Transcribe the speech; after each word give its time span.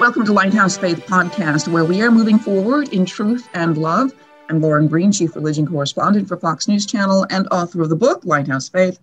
Welcome 0.00 0.24
to 0.26 0.32
Lighthouse 0.32 0.76
Faith 0.76 1.06
Podcast, 1.06 1.68
where 1.68 1.84
we 1.84 2.02
are 2.02 2.10
moving 2.10 2.38
forward 2.38 2.92
in 2.92 3.06
truth 3.06 3.48
and 3.54 3.78
love. 3.78 4.12
I'm 4.50 4.60
Lauren 4.60 4.88
Green, 4.88 5.12
Chief 5.12 5.34
Religion 5.36 5.66
Correspondent 5.66 6.26
for 6.26 6.36
Fox 6.36 6.66
News 6.66 6.84
Channel 6.84 7.26
and 7.30 7.46
author 7.52 7.80
of 7.80 7.88
the 7.88 7.96
book 7.96 8.24
Lighthouse 8.24 8.68
Faith. 8.68 8.98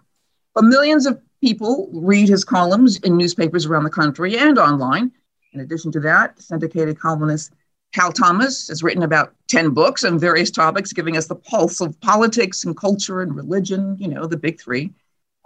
But 0.54 0.66
millions 0.66 1.06
of 1.06 1.20
people 1.42 1.90
read 1.94 2.28
his 2.28 2.44
columns 2.44 2.98
in 2.98 3.18
newspapers 3.18 3.66
around 3.66 3.86
the 3.86 3.90
country 3.90 4.38
and 4.38 4.60
online. 4.60 5.12
In 5.54 5.62
addition 5.62 5.92
to 5.94 6.00
that, 6.02 6.40
syndicated 6.42 7.00
columnist 7.00 7.54
Cal 7.94 8.12
Thomas 8.12 8.68
has 8.68 8.84
written 8.84 9.04
about 9.04 9.34
10 9.48 9.72
books 9.72 10.04
on 10.04 10.20
various 10.20 10.52
topics, 10.52 10.94
giving 10.94 11.16
us 11.18 11.28
the 11.28 11.36
pulse 11.36 11.80
of 11.82 12.00
politics 12.02 12.66
and 12.66 12.76
culture 12.76 13.22
and 13.22 13.36
religion, 13.36 13.96
you 13.98 14.10
know, 14.10 14.28
the 14.28 14.38
big 14.38 14.60
three. 14.60 14.94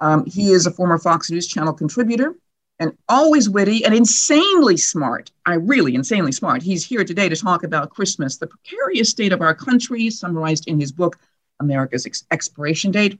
Um, 0.01 0.25
he 0.25 0.51
is 0.51 0.65
a 0.65 0.71
former 0.71 0.97
Fox 0.97 1.29
News 1.29 1.47
Channel 1.47 1.73
contributor 1.73 2.35
and 2.79 2.97
always 3.07 3.49
witty 3.49 3.85
and 3.85 3.93
insanely 3.93 4.77
smart. 4.77 5.31
I 5.45 5.55
really 5.55 5.95
insanely 5.95 6.31
smart. 6.31 6.61
He's 6.61 6.85
here 6.85 7.03
today 7.03 7.29
to 7.29 7.35
talk 7.35 7.63
about 7.63 7.89
Christmas, 7.89 8.37
the 8.37 8.47
precarious 8.47 9.09
state 9.09 9.31
of 9.31 9.41
our 9.41 9.55
country, 9.55 10.09
summarized 10.09 10.67
in 10.67 10.79
his 10.79 10.91
book, 10.91 11.17
America's 11.59 12.05
Ex- 12.05 12.25
Expiration 12.31 12.91
Date, 12.91 13.19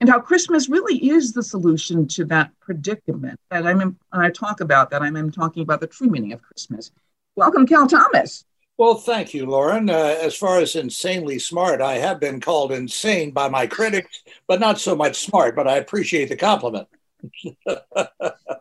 and 0.00 0.08
how 0.08 0.20
Christmas 0.20 0.68
really 0.68 0.96
is 1.10 1.32
the 1.32 1.42
solution 1.42 2.06
to 2.08 2.24
that 2.26 2.50
predicament 2.60 3.38
that 3.50 3.66
I'm 3.66 3.80
in, 3.80 3.96
I 4.12 4.30
talk 4.30 4.60
about 4.60 4.90
that, 4.90 5.02
I'm, 5.02 5.16
I'm 5.16 5.30
talking 5.30 5.62
about 5.62 5.80
the 5.80 5.86
true 5.86 6.08
meaning 6.08 6.32
of 6.32 6.42
Christmas. 6.42 6.90
Welcome, 7.36 7.66
Cal 7.66 7.86
Thomas. 7.86 8.44
Well, 8.76 8.94
thank 8.94 9.34
you, 9.34 9.44
Lauren. 9.44 9.90
Uh, 9.90 10.16
as 10.22 10.34
far 10.34 10.58
as 10.58 10.74
insanely 10.74 11.38
smart, 11.38 11.82
I 11.82 11.98
have 11.98 12.18
been 12.18 12.40
called 12.40 12.72
insane 12.72 13.30
by 13.30 13.48
my 13.48 13.66
critics, 13.66 14.22
but 14.46 14.58
not 14.58 14.80
so 14.80 14.96
much 14.96 15.18
smart, 15.18 15.54
but 15.54 15.68
I 15.68 15.76
appreciate 15.76 16.30
the 16.30 16.36
compliment. 16.36 16.88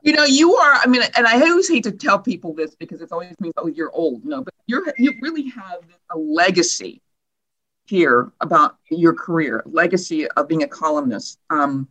you 0.01 0.13
know, 0.13 0.23
you 0.25 0.55
are. 0.55 0.73
I 0.73 0.87
mean, 0.87 1.01
and 1.15 1.27
I 1.27 1.39
always 1.49 1.69
hate 1.69 1.83
to 1.83 1.91
tell 1.91 2.19
people 2.19 2.53
this 2.53 2.75
because 2.75 3.01
it 3.01 3.11
always 3.11 3.39
means, 3.39 3.53
oh, 3.57 3.67
you're 3.67 3.91
old. 3.91 4.25
No, 4.25 4.43
but 4.43 4.53
you're 4.67 4.93
you 4.97 5.13
really 5.21 5.49
have 5.49 5.81
a 6.11 6.17
legacy 6.17 7.01
here 7.85 8.31
about 8.41 8.77
your 8.91 9.13
career, 9.13 9.63
legacy 9.65 10.27
of 10.27 10.47
being 10.47 10.63
a 10.63 10.67
columnist. 10.67 11.39
Um, 11.49 11.87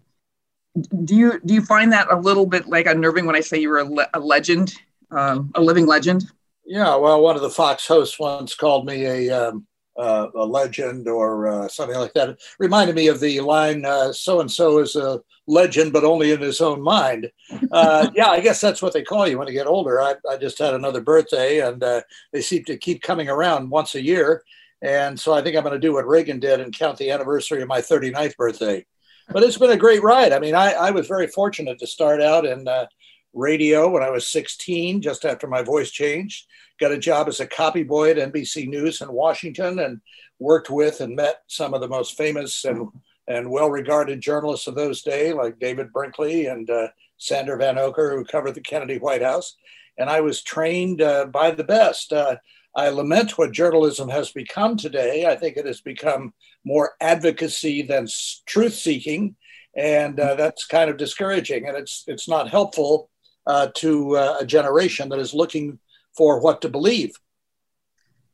do 1.04 1.16
you 1.16 1.40
do 1.44 1.54
you 1.54 1.62
find 1.62 1.92
that 1.92 2.10
a 2.10 2.16
little 2.16 2.46
bit 2.46 2.68
like 2.68 2.86
unnerving 2.86 3.26
when 3.26 3.34
I 3.34 3.40
say 3.40 3.58
you're 3.58 3.78
a, 3.78 3.84
le- 3.84 4.08
a 4.14 4.20
legend, 4.20 4.74
um, 5.10 5.50
a 5.54 5.60
living 5.60 5.86
legend? 5.86 6.30
Yeah. 6.64 6.94
Well, 6.96 7.20
one 7.20 7.36
of 7.36 7.42
the 7.42 7.50
Fox 7.50 7.86
hosts 7.86 8.18
once 8.18 8.54
called 8.54 8.86
me 8.86 9.04
a 9.06 9.30
um, 9.30 9.66
uh, 9.98 10.28
a 10.34 10.44
legend 10.44 11.08
or 11.08 11.48
uh, 11.48 11.68
something 11.68 11.98
like 11.98 12.14
that. 12.14 12.30
It 12.30 12.42
reminded 12.58 12.94
me 12.94 13.08
of 13.08 13.20
the 13.20 13.40
line 13.40 13.84
"so 14.12 14.40
and 14.40 14.50
so 14.50 14.78
is 14.78 14.96
a 14.96 15.20
legend, 15.46 15.92
but 15.92 16.04
only 16.04 16.32
in 16.32 16.40
his 16.40 16.60
own 16.60 16.80
mind." 16.80 17.30
Uh, 17.72 18.08
yeah, 18.14 18.28
I 18.28 18.40
guess 18.40 18.60
that's 18.60 18.80
what 18.80 18.92
they 18.92 19.02
call 19.02 19.26
you 19.26 19.38
when 19.38 19.48
you 19.48 19.54
get 19.54 19.66
older. 19.66 20.00
I, 20.00 20.14
I 20.30 20.36
just 20.36 20.58
had 20.58 20.74
another 20.74 21.00
birthday, 21.00 21.66
and 21.66 21.82
uh, 21.82 22.02
they 22.32 22.40
seem 22.40 22.64
to 22.64 22.76
keep 22.76 23.02
coming 23.02 23.28
around 23.28 23.70
once 23.70 23.94
a 23.94 24.02
year. 24.02 24.42
And 24.80 25.18
so 25.18 25.34
I 25.34 25.42
think 25.42 25.56
I'm 25.56 25.64
going 25.64 25.74
to 25.74 25.80
do 25.80 25.92
what 25.92 26.06
Reagan 26.06 26.38
did 26.38 26.60
and 26.60 26.72
count 26.72 26.98
the 26.98 27.10
anniversary 27.10 27.60
of 27.62 27.68
my 27.68 27.80
39th 27.80 28.36
birthday. 28.36 28.86
But 29.28 29.42
it's 29.42 29.58
been 29.58 29.72
a 29.72 29.76
great 29.76 30.04
ride. 30.04 30.32
I 30.32 30.38
mean, 30.38 30.54
I, 30.54 30.72
I 30.72 30.90
was 30.92 31.08
very 31.08 31.26
fortunate 31.26 31.80
to 31.80 31.86
start 31.86 32.22
out 32.22 32.46
in 32.46 32.68
uh, 32.68 32.86
radio 33.34 33.88
when 33.88 34.04
I 34.04 34.10
was 34.10 34.28
16, 34.28 35.02
just 35.02 35.24
after 35.24 35.48
my 35.48 35.62
voice 35.62 35.90
changed 35.90 36.46
got 36.78 36.92
a 36.92 36.98
job 36.98 37.28
as 37.28 37.40
a 37.40 37.46
copy 37.46 37.82
boy 37.82 38.10
at 38.10 38.32
NBC 38.32 38.68
News 38.68 39.00
in 39.00 39.12
Washington 39.12 39.78
and 39.80 40.00
worked 40.38 40.70
with 40.70 41.00
and 41.00 41.16
met 41.16 41.42
some 41.46 41.74
of 41.74 41.80
the 41.80 41.88
most 41.88 42.16
famous 42.16 42.64
and, 42.64 42.88
and 43.26 43.50
well 43.50 43.70
regarded 43.70 44.20
journalists 44.20 44.66
of 44.66 44.74
those 44.74 45.02
days, 45.02 45.34
like 45.34 45.58
David 45.58 45.92
Brinkley 45.92 46.46
and 46.46 46.68
uh, 46.70 46.88
Sander 47.18 47.58
Vanocur, 47.58 48.14
who 48.14 48.24
covered 48.24 48.54
the 48.54 48.60
Kennedy 48.60 48.98
White 48.98 49.22
House. 49.22 49.56
And 49.98 50.08
I 50.08 50.20
was 50.20 50.42
trained 50.42 51.02
uh, 51.02 51.26
by 51.26 51.50
the 51.50 51.64
best. 51.64 52.12
Uh, 52.12 52.36
I 52.76 52.88
lament 52.90 53.36
what 53.36 53.52
journalism 53.52 54.08
has 54.08 54.30
become 54.30 54.76
today. 54.76 55.26
I 55.26 55.34
think 55.34 55.56
it 55.56 55.66
has 55.66 55.80
become 55.80 56.32
more 56.64 56.92
advocacy 57.00 57.82
than 57.82 58.06
truth 58.46 58.74
seeking. 58.74 59.34
And 59.76 60.18
uh, 60.20 60.36
that's 60.36 60.66
kind 60.66 60.88
of 60.88 60.96
discouraging. 60.96 61.66
And 61.66 61.76
it's, 61.76 62.04
it's 62.06 62.28
not 62.28 62.48
helpful 62.48 63.10
uh, 63.46 63.68
to 63.76 64.16
uh, 64.16 64.36
a 64.40 64.46
generation 64.46 65.08
that 65.08 65.18
is 65.18 65.34
looking 65.34 65.78
for 66.16 66.40
what 66.40 66.62
to 66.62 66.68
believe. 66.68 67.12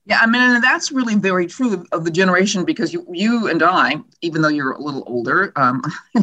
Yeah, 0.07 0.19
I 0.21 0.27
mean, 0.27 0.43
and 0.43 0.63
that's 0.63 0.93
really 0.93 1.15
very 1.15 1.47
true 1.47 1.87
of 1.91 2.05
the 2.05 2.11
generation 2.11 2.67
because 2.67 2.93
you, 2.93 3.07
you 3.11 3.49
and 3.49 3.63
I, 3.63 3.97
even 4.21 4.43
though 4.43 4.49
you're 4.49 4.73
a 4.73 4.83
little 4.83 5.03
older, 5.07 5.51
um, 5.57 5.83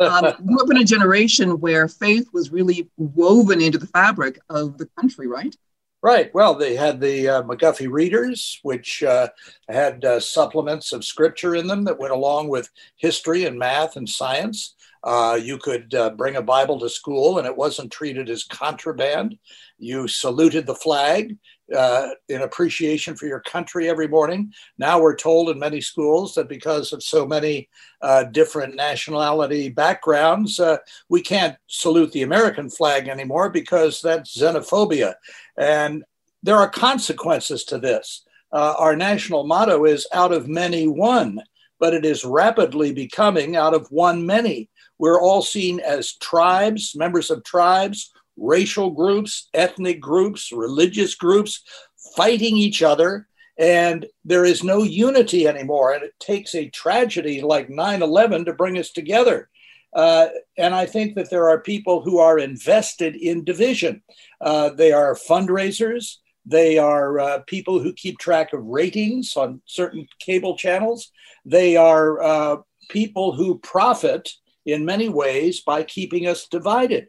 um, 0.00 0.34
grew 0.44 0.60
up 0.60 0.70
in 0.70 0.78
a 0.78 0.84
generation 0.84 1.60
where 1.60 1.86
faith 1.86 2.28
was 2.32 2.50
really 2.50 2.90
woven 2.96 3.60
into 3.60 3.78
the 3.78 3.86
fabric 3.86 4.40
of 4.50 4.76
the 4.76 4.86
country, 4.98 5.28
right? 5.28 5.54
Right. 6.02 6.34
Well, 6.34 6.56
they 6.56 6.74
had 6.74 7.00
the 7.00 7.28
uh, 7.28 7.42
McGuffey 7.44 7.88
readers, 7.88 8.58
which 8.64 9.04
uh, 9.04 9.28
had 9.68 10.04
uh, 10.04 10.18
supplements 10.18 10.92
of 10.92 11.04
scripture 11.04 11.54
in 11.54 11.68
them 11.68 11.84
that 11.84 12.00
went 12.00 12.12
along 12.12 12.48
with 12.48 12.70
history 12.96 13.44
and 13.44 13.56
math 13.56 13.94
and 13.94 14.08
science. 14.08 14.74
Uh, 15.04 15.38
you 15.42 15.58
could 15.58 15.94
uh, 15.94 16.10
bring 16.10 16.36
a 16.36 16.42
Bible 16.42 16.78
to 16.78 16.88
school 16.88 17.38
and 17.38 17.46
it 17.46 17.56
wasn't 17.56 17.90
treated 17.90 18.30
as 18.30 18.44
contraband. 18.44 19.36
You 19.78 20.06
saluted 20.06 20.66
the 20.66 20.76
flag 20.76 21.36
uh, 21.76 22.10
in 22.28 22.42
appreciation 22.42 23.16
for 23.16 23.26
your 23.26 23.40
country 23.40 23.88
every 23.88 24.06
morning. 24.06 24.52
Now 24.78 25.00
we're 25.00 25.16
told 25.16 25.48
in 25.48 25.58
many 25.58 25.80
schools 25.80 26.34
that 26.34 26.48
because 26.48 26.92
of 26.92 27.02
so 27.02 27.26
many 27.26 27.68
uh, 28.00 28.24
different 28.24 28.76
nationality 28.76 29.70
backgrounds, 29.70 30.60
uh, 30.60 30.78
we 31.08 31.20
can't 31.20 31.56
salute 31.66 32.12
the 32.12 32.22
American 32.22 32.70
flag 32.70 33.08
anymore 33.08 33.50
because 33.50 34.00
that's 34.00 34.38
xenophobia. 34.38 35.14
And 35.56 36.04
there 36.44 36.56
are 36.56 36.68
consequences 36.68 37.64
to 37.64 37.78
this. 37.78 38.24
Our 38.52 38.94
national 38.96 39.46
motto 39.46 39.86
is 39.86 40.06
out 40.12 40.30
of 40.30 40.46
many, 40.46 40.86
one, 40.86 41.40
but 41.80 41.94
it 41.94 42.04
is 42.04 42.24
rapidly 42.24 42.92
becoming 42.92 43.56
out 43.56 43.72
of 43.72 43.86
one, 43.90 44.26
many. 44.26 44.68
We're 45.02 45.20
all 45.20 45.42
seen 45.42 45.80
as 45.80 46.14
tribes, 46.18 46.94
members 46.94 47.32
of 47.32 47.42
tribes, 47.42 48.12
racial 48.36 48.90
groups, 48.90 49.48
ethnic 49.52 50.00
groups, 50.00 50.52
religious 50.52 51.16
groups 51.16 51.64
fighting 52.14 52.56
each 52.56 52.84
other. 52.84 53.26
And 53.58 54.06
there 54.24 54.44
is 54.44 54.62
no 54.62 54.84
unity 54.84 55.48
anymore. 55.48 55.92
And 55.92 56.04
it 56.04 56.14
takes 56.20 56.54
a 56.54 56.70
tragedy 56.70 57.40
like 57.40 57.68
9 57.68 58.00
11 58.00 58.44
to 58.44 58.52
bring 58.52 58.78
us 58.78 58.92
together. 58.92 59.48
Uh, 59.92 60.28
and 60.56 60.72
I 60.72 60.86
think 60.86 61.16
that 61.16 61.30
there 61.30 61.48
are 61.48 61.58
people 61.58 62.02
who 62.02 62.20
are 62.20 62.38
invested 62.38 63.16
in 63.16 63.42
division. 63.42 64.04
Uh, 64.40 64.68
they 64.68 64.92
are 64.92 65.16
fundraisers, 65.16 66.18
they 66.46 66.78
are 66.78 67.18
uh, 67.18 67.38
people 67.48 67.80
who 67.80 67.92
keep 67.92 68.20
track 68.20 68.52
of 68.52 68.64
ratings 68.64 69.36
on 69.36 69.62
certain 69.66 70.06
cable 70.20 70.56
channels, 70.56 71.10
they 71.44 71.76
are 71.76 72.22
uh, 72.22 72.56
people 72.88 73.32
who 73.32 73.58
profit 73.58 74.32
in 74.66 74.84
many 74.84 75.08
ways 75.08 75.60
by 75.60 75.82
keeping 75.82 76.26
us 76.26 76.46
divided. 76.46 77.08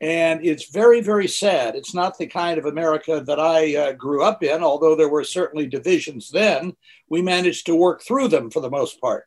And 0.00 0.44
it's 0.44 0.70
very, 0.70 1.00
very 1.00 1.28
sad. 1.28 1.76
It's 1.76 1.94
not 1.94 2.18
the 2.18 2.26
kind 2.26 2.58
of 2.58 2.66
America 2.66 3.22
that 3.26 3.40
I 3.40 3.76
uh, 3.76 3.92
grew 3.92 4.22
up 4.22 4.42
in, 4.42 4.62
although 4.62 4.96
there 4.96 5.08
were 5.08 5.24
certainly 5.24 5.66
divisions 5.66 6.30
then. 6.30 6.76
We 7.08 7.22
managed 7.22 7.66
to 7.66 7.76
work 7.76 8.02
through 8.02 8.28
them 8.28 8.50
for 8.50 8.60
the 8.60 8.70
most 8.70 9.00
part. 9.00 9.26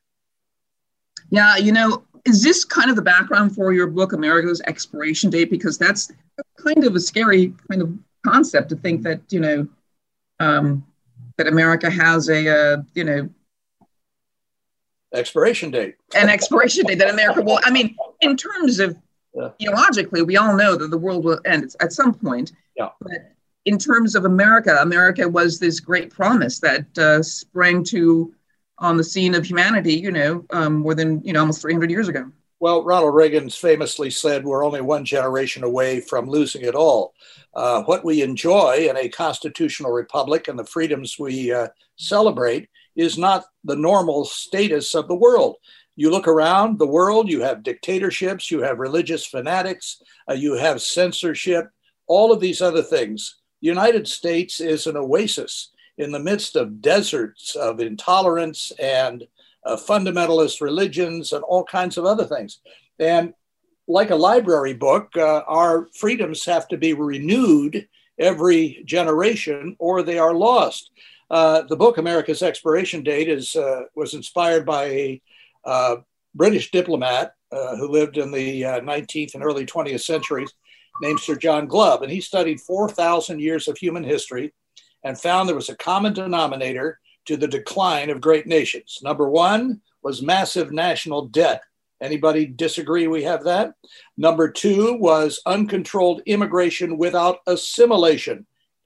Yeah, 1.29 1.57
you 1.57 1.71
know, 1.71 2.03
is 2.25 2.43
this 2.43 2.65
kind 2.65 2.89
of 2.89 2.95
the 2.95 3.01
background 3.01 3.55
for 3.55 3.73
your 3.73 3.87
book, 3.87 4.13
America's 4.13 4.61
Expiration 4.67 5.29
Date? 5.29 5.49
Because 5.49 5.77
that's 5.77 6.11
kind 6.57 6.83
of 6.83 6.95
a 6.95 6.99
scary 6.99 7.53
kind 7.69 7.81
of 7.81 7.93
concept 8.25 8.69
to 8.69 8.75
think 8.75 9.01
that, 9.03 9.21
you 9.29 9.39
know, 9.39 9.67
um, 10.39 10.85
that 11.37 11.47
America 11.47 11.89
has 11.89 12.29
a, 12.29 12.49
uh, 12.49 12.77
you 12.93 13.03
know, 13.03 13.29
expiration 15.17 15.71
date. 15.71 15.95
An 16.15 16.29
expiration 16.29 16.85
date 16.85 16.99
that 16.99 17.09
America 17.09 17.41
will. 17.41 17.59
I 17.63 17.71
mean, 17.71 17.95
in 18.21 18.37
terms 18.37 18.79
of 18.79 18.97
yeah. 19.33 19.49
theologically, 19.59 20.21
we 20.21 20.37
all 20.37 20.55
know 20.55 20.75
that 20.75 20.89
the 20.89 20.97
world 20.97 21.23
will 21.23 21.39
end 21.45 21.75
at 21.79 21.93
some 21.93 22.13
point. 22.13 22.53
Yeah. 22.75 22.89
But 23.01 23.33
in 23.65 23.77
terms 23.77 24.15
of 24.15 24.25
America, 24.25 24.77
America 24.81 25.27
was 25.27 25.59
this 25.59 25.79
great 25.79 26.09
promise 26.09 26.59
that 26.59 26.97
uh, 26.97 27.21
sprang 27.21 27.83
to 27.85 28.33
on 28.79 28.95
the 28.95 29.03
scene 29.03 29.35
of 29.35 29.45
humanity, 29.45 29.93
you 29.93 30.11
know, 30.11 30.45
um, 30.51 30.75
more 30.75 30.93
than, 30.93 31.21
you 31.23 31.33
know, 31.33 31.41
almost 31.41 31.61
300 31.61 31.89
years 31.89 32.07
ago. 32.07 32.31
Well, 32.59 32.83
Ronald 32.83 33.13
Reagan 33.13 33.49
famously 33.49 34.09
said, 34.09 34.43
We're 34.43 34.65
only 34.65 34.81
one 34.81 35.05
generation 35.05 35.63
away 35.63 35.99
from 35.99 36.29
losing 36.29 36.63
it 36.63 36.75
all. 36.75 37.13
Uh, 37.53 37.83
what 37.83 38.05
we 38.05 38.21
enjoy 38.21 38.87
in 38.89 38.97
a 38.97 39.09
constitutional 39.09 39.91
republic 39.91 40.47
and 40.47 40.57
the 40.57 40.65
freedoms 40.65 41.17
we 41.19 41.51
uh, 41.51 41.67
celebrate 41.97 42.69
is 42.97 43.17
not 43.17 43.45
the 43.63 43.75
normal 43.75 44.25
status 44.25 44.95
of 44.95 45.07
the 45.07 45.15
world. 45.15 45.55
You 45.95 46.11
look 46.11 46.27
around 46.27 46.77
the 46.77 46.87
world, 46.87 47.29
you 47.29 47.41
have 47.41 47.63
dictatorships, 47.63 48.51
you 48.51 48.61
have 48.61 48.79
religious 48.79 49.25
fanatics, 49.25 50.01
uh, 50.29 50.33
you 50.33 50.55
have 50.55 50.81
censorship, 50.81 51.69
all 52.07 52.31
of 52.31 52.39
these 52.39 52.61
other 52.61 52.83
things. 52.83 53.37
The 53.61 53.67
United 53.67 54.07
States 54.07 54.59
is 54.59 54.85
an 54.85 54.97
oasis 54.97 55.71
in 55.97 56.11
the 56.11 56.19
midst 56.19 56.55
of 56.55 56.81
deserts 56.81 57.55
of 57.55 57.79
intolerance 57.79 58.71
and 58.79 59.25
uh, 59.65 59.75
fundamentalist 59.75 60.61
religions 60.61 61.33
and 61.33 61.43
all 61.43 61.63
kinds 61.63 61.97
of 61.97 62.05
other 62.05 62.25
things. 62.25 62.59
And 62.99 63.33
like 63.87 64.11
a 64.11 64.15
library 64.15 64.73
book, 64.73 65.15
uh, 65.15 65.41
our 65.47 65.87
freedoms 65.93 66.45
have 66.45 66.67
to 66.69 66.77
be 66.77 66.93
renewed 66.93 67.87
every 68.19 68.83
generation 68.85 69.75
or 69.79 70.03
they 70.03 70.19
are 70.19 70.33
lost. 70.33 70.91
Uh, 71.29 71.63
the 71.63 71.75
book 71.75 71.97
America's 71.97 72.41
Expiration 72.41 73.03
Date 73.03 73.29
is, 73.29 73.55
uh, 73.55 73.83
was 73.95 74.13
inspired 74.13 74.65
by 74.65 74.85
a 74.85 75.21
uh, 75.65 75.95
British 76.35 76.71
diplomat 76.71 77.33
uh, 77.51 77.75
who 77.75 77.89
lived 77.89 78.17
in 78.17 78.31
the 78.31 78.61
19th 78.61 79.33
and 79.33 79.43
early 79.43 79.65
20th 79.65 80.01
centuries 80.01 80.53
named 81.01 81.19
Sir 81.19 81.35
John 81.35 81.67
Glubb. 81.67 82.03
And 82.03 82.11
he 82.11 82.21
studied 82.21 82.61
4,000 82.61 83.39
years 83.39 83.67
of 83.67 83.77
human 83.77 84.03
history 84.03 84.53
and 85.03 85.19
found 85.19 85.47
there 85.47 85.55
was 85.55 85.69
a 85.69 85.77
common 85.77 86.13
denominator 86.13 86.99
to 87.25 87.37
the 87.37 87.47
decline 87.47 88.09
of 88.09 88.21
great 88.21 88.47
nations. 88.47 88.99
Number 89.03 89.29
one 89.29 89.81
was 90.01 90.21
massive 90.21 90.71
national 90.71 91.27
debt. 91.27 91.61
Anybody 92.01 92.45
disagree 92.45 93.07
we 93.07 93.23
have 93.23 93.43
that? 93.45 93.73
Number 94.17 94.49
two 94.49 94.97
was 94.99 95.41
uncontrolled 95.45 96.21
immigration 96.25 96.97
without 96.97 97.39
assimilation. 97.47 98.45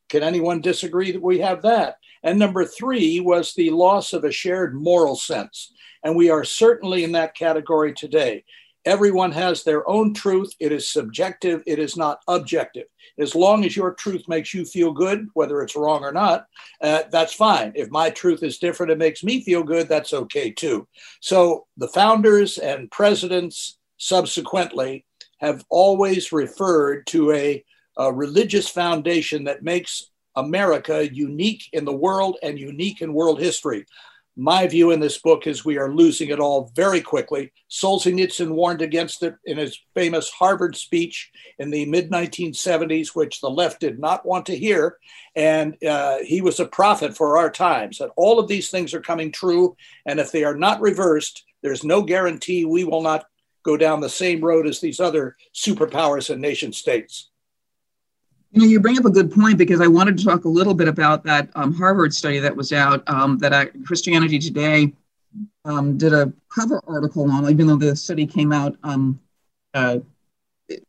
Can 0.09 0.23
anyone 0.23 0.61
disagree 0.61 1.11
that 1.11 1.21
we 1.21 1.39
have 1.39 1.61
that? 1.63 1.97
And 2.23 2.37
number 2.37 2.65
three 2.65 3.19
was 3.19 3.53
the 3.53 3.69
loss 3.71 4.13
of 4.13 4.23
a 4.23 4.31
shared 4.31 4.75
moral 4.75 5.15
sense. 5.15 5.73
And 6.03 6.15
we 6.15 6.29
are 6.29 6.43
certainly 6.43 7.03
in 7.03 7.11
that 7.13 7.35
category 7.35 7.93
today. 7.93 8.43
Everyone 8.85 9.31
has 9.31 9.63
their 9.63 9.87
own 9.87 10.13
truth. 10.13 10.55
It 10.59 10.71
is 10.71 10.91
subjective, 10.91 11.61
it 11.67 11.77
is 11.77 11.95
not 11.95 12.21
objective. 12.27 12.85
As 13.19 13.35
long 13.35 13.63
as 13.63 13.75
your 13.75 13.93
truth 13.93 14.23
makes 14.27 14.53
you 14.53 14.65
feel 14.65 14.91
good, 14.91 15.27
whether 15.35 15.61
it's 15.61 15.75
wrong 15.75 16.03
or 16.03 16.11
not, 16.11 16.47
uh, 16.81 17.03
that's 17.11 17.33
fine. 17.33 17.73
If 17.75 17.91
my 17.91 18.09
truth 18.09 18.41
is 18.41 18.57
different 18.57 18.91
it 18.91 18.97
makes 18.97 19.23
me 19.23 19.43
feel 19.43 19.63
good, 19.63 19.87
that's 19.87 20.13
okay 20.13 20.49
too. 20.49 20.87
So 21.19 21.67
the 21.77 21.89
founders 21.89 22.57
and 22.57 22.89
presidents 22.89 23.77
subsequently 23.97 25.05
have 25.39 25.63
always 25.69 26.31
referred 26.31 27.05
to 27.07 27.33
a, 27.33 27.63
a 27.97 28.11
religious 28.11 28.67
foundation 28.67 29.43
that 29.43 29.63
makes 29.63 30.10
America 30.35 31.11
unique 31.13 31.69
in 31.73 31.85
the 31.85 31.93
world 31.93 32.37
and 32.43 32.59
unique 32.59 33.01
in 33.01 33.13
world 33.13 33.39
history. 33.39 33.85
My 34.37 34.65
view 34.65 34.91
in 34.91 35.01
this 35.01 35.17
book 35.17 35.45
is 35.45 35.65
we 35.65 35.77
are 35.77 35.93
losing 35.93 36.29
it 36.29 36.39
all 36.39 36.71
very 36.73 37.01
quickly. 37.01 37.51
Solzhenitsyn 37.69 38.51
warned 38.51 38.81
against 38.81 39.23
it 39.23 39.35
in 39.45 39.57
his 39.57 39.77
famous 39.93 40.29
Harvard 40.29 40.77
speech 40.77 41.29
in 41.59 41.69
the 41.69 41.85
mid 41.85 42.09
1970s, 42.09 43.09
which 43.09 43.41
the 43.41 43.49
left 43.49 43.81
did 43.81 43.99
not 43.99 44.25
want 44.25 44.45
to 44.45 44.57
hear. 44.57 44.97
And 45.35 45.75
uh, 45.83 46.19
he 46.23 46.41
was 46.41 46.61
a 46.61 46.65
prophet 46.65 47.15
for 47.15 47.37
our 47.37 47.51
times 47.51 47.97
that 47.97 48.11
all 48.15 48.39
of 48.39 48.47
these 48.47 48.69
things 48.69 48.93
are 48.93 49.01
coming 49.01 49.33
true. 49.33 49.75
And 50.05 50.17
if 50.19 50.31
they 50.31 50.45
are 50.45 50.55
not 50.55 50.79
reversed, 50.79 51.43
there's 51.61 51.83
no 51.83 52.01
guarantee 52.01 52.63
we 52.63 52.85
will 52.85 53.01
not 53.01 53.25
go 53.63 53.75
down 53.75 53.99
the 53.99 54.09
same 54.09 54.41
road 54.41 54.65
as 54.65 54.79
these 54.79 54.99
other 54.99 55.35
superpowers 55.53 56.29
and 56.29 56.41
nation 56.41 56.71
states. 56.71 57.30
You 58.53 58.61
know, 58.61 58.67
you 58.67 58.79
bring 58.81 58.97
up 58.97 59.05
a 59.05 59.09
good 59.09 59.31
point 59.31 59.57
because 59.57 59.79
I 59.79 59.87
wanted 59.87 60.17
to 60.17 60.25
talk 60.25 60.43
a 60.43 60.49
little 60.49 60.73
bit 60.73 60.89
about 60.89 61.23
that 61.23 61.49
um, 61.55 61.73
Harvard 61.73 62.13
study 62.13 62.39
that 62.39 62.55
was 62.55 62.73
out 62.73 63.01
um, 63.07 63.37
that 63.37 63.53
I, 63.53 63.67
Christianity 63.85 64.39
Today 64.39 64.93
um, 65.63 65.97
did 65.97 66.11
a 66.11 66.33
cover 66.53 66.81
article 66.85 67.31
on, 67.31 67.49
even 67.49 67.67
though 67.67 67.77
the 67.77 67.95
study 67.95 68.27
came 68.27 68.51
out, 68.51 68.75
um, 68.83 69.21
uh, 69.73 69.99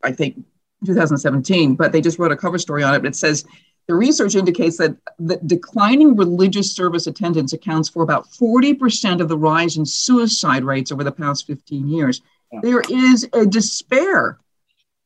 I 0.03 0.11
think, 0.11 0.45
2017, 0.85 1.77
but 1.77 1.93
they 1.93 2.01
just 2.01 2.19
wrote 2.19 2.33
a 2.33 2.37
cover 2.37 2.59
story 2.59 2.83
on 2.83 2.97
it. 2.97 3.05
It 3.05 3.15
says 3.15 3.45
the 3.87 3.95
research 3.95 4.35
indicates 4.35 4.79
that 4.79 4.97
the 5.21 5.37
declining 5.47 6.17
religious 6.17 6.75
service 6.75 7.07
attendance 7.07 7.53
accounts 7.53 7.89
for 7.89 8.03
about 8.03 8.29
40% 8.29 9.21
of 9.21 9.29
the 9.29 9.39
rise 9.39 9.77
in 9.77 9.87
suicide 9.87 10.65
rates 10.65 10.91
over 10.91 11.05
the 11.05 11.13
past 11.13 11.47
15 11.47 11.87
years. 11.87 12.23
There 12.63 12.83
is 12.91 13.29
a 13.33 13.47
despair. 13.47 14.39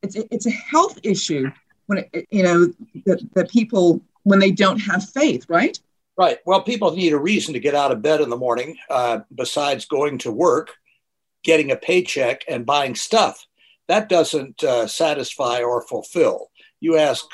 It's, 0.03 0.17
it's 0.17 0.47
a 0.47 0.51
health 0.51 0.99
issue 1.03 1.51
when 1.87 2.05
it, 2.13 2.27
you 2.31 2.43
know 2.43 2.67
that, 3.05 3.27
that 3.35 3.51
people 3.51 4.01
when 4.25 4.39
they 4.39 4.51
don't 4.51 4.79
have 4.79 5.09
faith 5.09 5.47
right? 5.49 5.79
Right. 6.17 6.39
Well 6.47 6.63
people 6.63 6.95
need 6.95 7.13
a 7.13 7.19
reason 7.19 7.55
to 7.55 7.61
get 7.61 7.75
out 7.75 7.93
of 7.93 8.03
bed 8.03 8.21
in 8.21 8.31
the 8.31 8.37
morning 8.37 8.77
uh, 8.91 9.21
besides 9.35 9.87
going 9.87 10.19
to 10.19 10.33
work 10.33 10.71
getting 11.45 11.71
a 11.71 11.77
paycheck 11.77 12.43
and 12.49 12.67
buying 12.67 12.95
stuff. 12.95 13.47
That 13.89 14.09
doesn't 14.09 14.65
uh, 14.65 14.89
satisfy 14.89 15.61
or 15.61 15.83
fulfill. 15.83 16.51
You 16.81 16.97
ask 16.97 17.25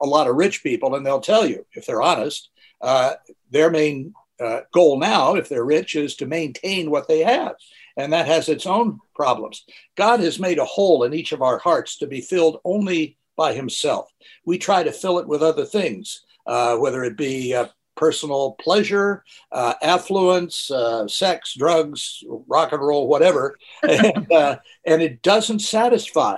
a 0.00 0.06
lot 0.06 0.26
of 0.26 0.36
rich 0.36 0.62
people 0.62 0.94
and 0.94 1.06
they'll 1.06 1.20
tell 1.20 1.46
you 1.46 1.64
if 1.72 1.86
they're 1.86 2.02
honest. 2.02 2.50
Uh, 2.80 3.14
their 3.50 3.70
main 3.70 4.14
uh, 4.40 4.60
goal 4.72 4.98
now 4.98 5.34
if 5.34 5.48
they're 5.48 5.64
rich 5.64 5.94
is 5.94 6.16
to 6.16 6.26
maintain 6.26 6.90
what 6.90 7.06
they 7.06 7.20
have 7.20 7.54
and 7.96 8.12
that 8.12 8.26
has 8.26 8.48
its 8.48 8.66
own 8.66 8.98
problems. 9.14 9.64
God 9.96 10.20
has 10.20 10.38
made 10.38 10.58
a 10.58 10.64
hole 10.64 11.04
in 11.04 11.12
each 11.12 11.32
of 11.32 11.42
our 11.42 11.58
hearts 11.58 11.98
to 11.98 12.06
be 12.06 12.20
filled 12.20 12.60
only 12.64 13.18
by 13.40 13.54
himself. 13.54 14.12
We 14.44 14.58
try 14.58 14.82
to 14.82 14.92
fill 14.92 15.18
it 15.18 15.26
with 15.26 15.42
other 15.42 15.64
things, 15.64 16.26
uh, 16.46 16.76
whether 16.76 17.02
it 17.04 17.16
be 17.16 17.54
uh, 17.54 17.68
personal 17.96 18.52
pleasure, 18.60 19.24
uh, 19.50 19.72
affluence, 19.80 20.70
uh, 20.70 21.08
sex, 21.08 21.54
drugs, 21.54 22.22
rock 22.48 22.72
and 22.72 22.82
roll, 22.82 23.08
whatever, 23.08 23.56
and, 23.82 24.30
uh, 24.30 24.58
and 24.84 25.00
it 25.00 25.22
doesn't 25.22 25.60
satisfy. 25.60 26.36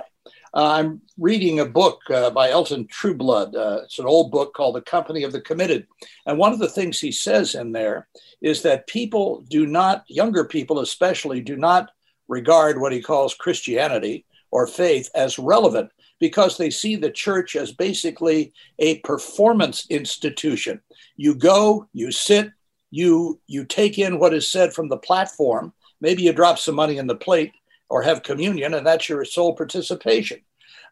Uh, 0.53 0.71
I'm 0.77 1.01
reading 1.17 1.59
a 1.59 1.65
book 1.65 1.99
by 2.07 2.49
Elton 2.49 2.87
Trueblood. 2.87 3.53
it's 3.83 3.99
an 3.99 4.05
old 4.05 4.31
book 4.31 4.53
called 4.53 4.75
The 4.75 4.81
Company 4.81 5.23
of 5.23 5.33
the 5.33 5.41
Committed. 5.41 5.85
And 6.25 6.37
one 6.37 6.53
of 6.53 6.59
the 6.59 6.69
things 6.69 7.01
he 7.01 7.11
says 7.11 7.53
in 7.53 7.73
there 7.73 8.07
is 8.41 8.61
that 8.61 8.87
people 8.87 9.43
do 9.49 9.65
not, 9.65 10.05
younger 10.07 10.45
people 10.45 10.79
especially, 10.79 11.41
do 11.41 11.57
not 11.57 11.91
regard 12.29 12.79
what 12.79 12.93
he 12.93 13.01
calls 13.01 13.33
Christianity 13.33 14.25
or 14.51 14.67
faith 14.67 15.09
as 15.15 15.37
relevant 15.37 15.91
because 16.23 16.55
they 16.55 16.69
see 16.69 16.95
the 16.95 17.11
church 17.11 17.57
as 17.57 17.73
basically 17.73 18.53
a 18.79 18.99
performance 18.99 19.85
institution. 19.89 20.79
You 21.17 21.35
go, 21.35 21.89
you 21.91 22.13
sit, 22.13 22.49
you 22.91 23.41
you 23.45 23.65
take 23.65 23.99
in 23.99 24.19
what 24.19 24.33
is 24.33 24.47
said 24.47 24.71
from 24.71 24.87
the 24.87 24.95
platform. 24.95 25.73
Maybe 25.99 26.23
you 26.23 26.31
drop 26.31 26.59
some 26.59 26.75
money 26.75 26.97
in 26.97 27.07
the 27.07 27.23
plate 27.27 27.51
or 27.89 28.03
have 28.03 28.23
communion, 28.23 28.73
and 28.73 28.87
that's 28.87 29.09
your 29.09 29.25
sole 29.25 29.53
participation. 29.53 30.39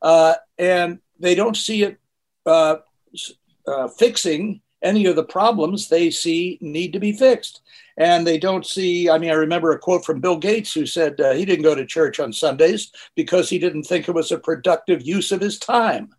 Uh, 0.02 0.34
and 0.58 1.00
they 1.18 1.34
don't 1.34 1.56
see 1.56 1.84
it 1.84 1.98
uh, 2.46 2.80
uh, 3.66 3.88
fixing 3.88 4.60
any 4.82 5.06
of 5.06 5.16
the 5.16 5.24
problems 5.24 5.88
they 5.88 6.10
see 6.10 6.58
need 6.60 6.92
to 6.92 7.00
be 7.00 7.14
fixed 7.14 7.62
and 8.02 8.26
they 8.26 8.40
don't 8.40 8.66
see. 8.66 9.12
I 9.12 9.20
mean, 9.20 9.30
I 9.30 9.36
remember 9.36 9.72
a 9.72 9.78
quote 9.78 10.04
from 10.04 10.22
Bill 10.22 10.36
Gates 10.36 10.74
who 10.74 10.88
said 10.88 11.22
uh, 11.22 11.34
he 11.34 11.46
didn't 11.46 11.62
go 11.62 11.76
to 11.76 11.86
church 11.86 12.20
on 12.20 12.34
Sundays 12.34 12.92
because 13.16 13.48
he 13.48 13.60
didn't 13.60 13.84
think 13.84 14.10
it 14.10 14.16
was 14.16 14.32
a 14.32 14.40
productive 14.40 15.04
use 15.04 15.32
of 15.32 15.40
his 15.40 15.60
time. 15.60 16.10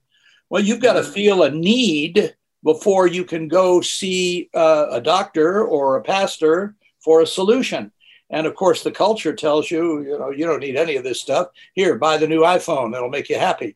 Well, 0.48 0.62
you've 0.62 0.80
got 0.80 0.92
to 0.92 1.00
mm-hmm. 1.00 1.12
feel 1.12 1.42
a 1.42 1.50
need 1.50 2.36
before 2.62 3.08
you 3.08 3.24
can 3.24 3.48
go 3.48 3.80
see 3.80 4.48
uh, 4.54 4.86
a 4.92 5.00
doctor 5.00 5.64
or 5.64 5.96
a 5.96 6.02
pastor 6.02 6.76
for 7.00 7.20
a 7.20 7.26
solution. 7.26 7.90
And 8.30 8.46
of 8.46 8.54
course, 8.54 8.84
the 8.84 8.92
culture 8.92 9.34
tells 9.34 9.68
you, 9.68 10.02
you 10.02 10.16
know, 10.16 10.30
you 10.30 10.46
don't 10.46 10.60
need 10.60 10.76
any 10.76 10.94
of 10.94 11.02
this 11.02 11.20
stuff. 11.20 11.48
Here, 11.74 11.96
buy 11.96 12.16
the 12.16 12.28
new 12.28 12.42
iPhone; 12.42 12.94
it'll 12.94 13.10
make 13.10 13.28
you 13.28 13.40
happy. 13.40 13.74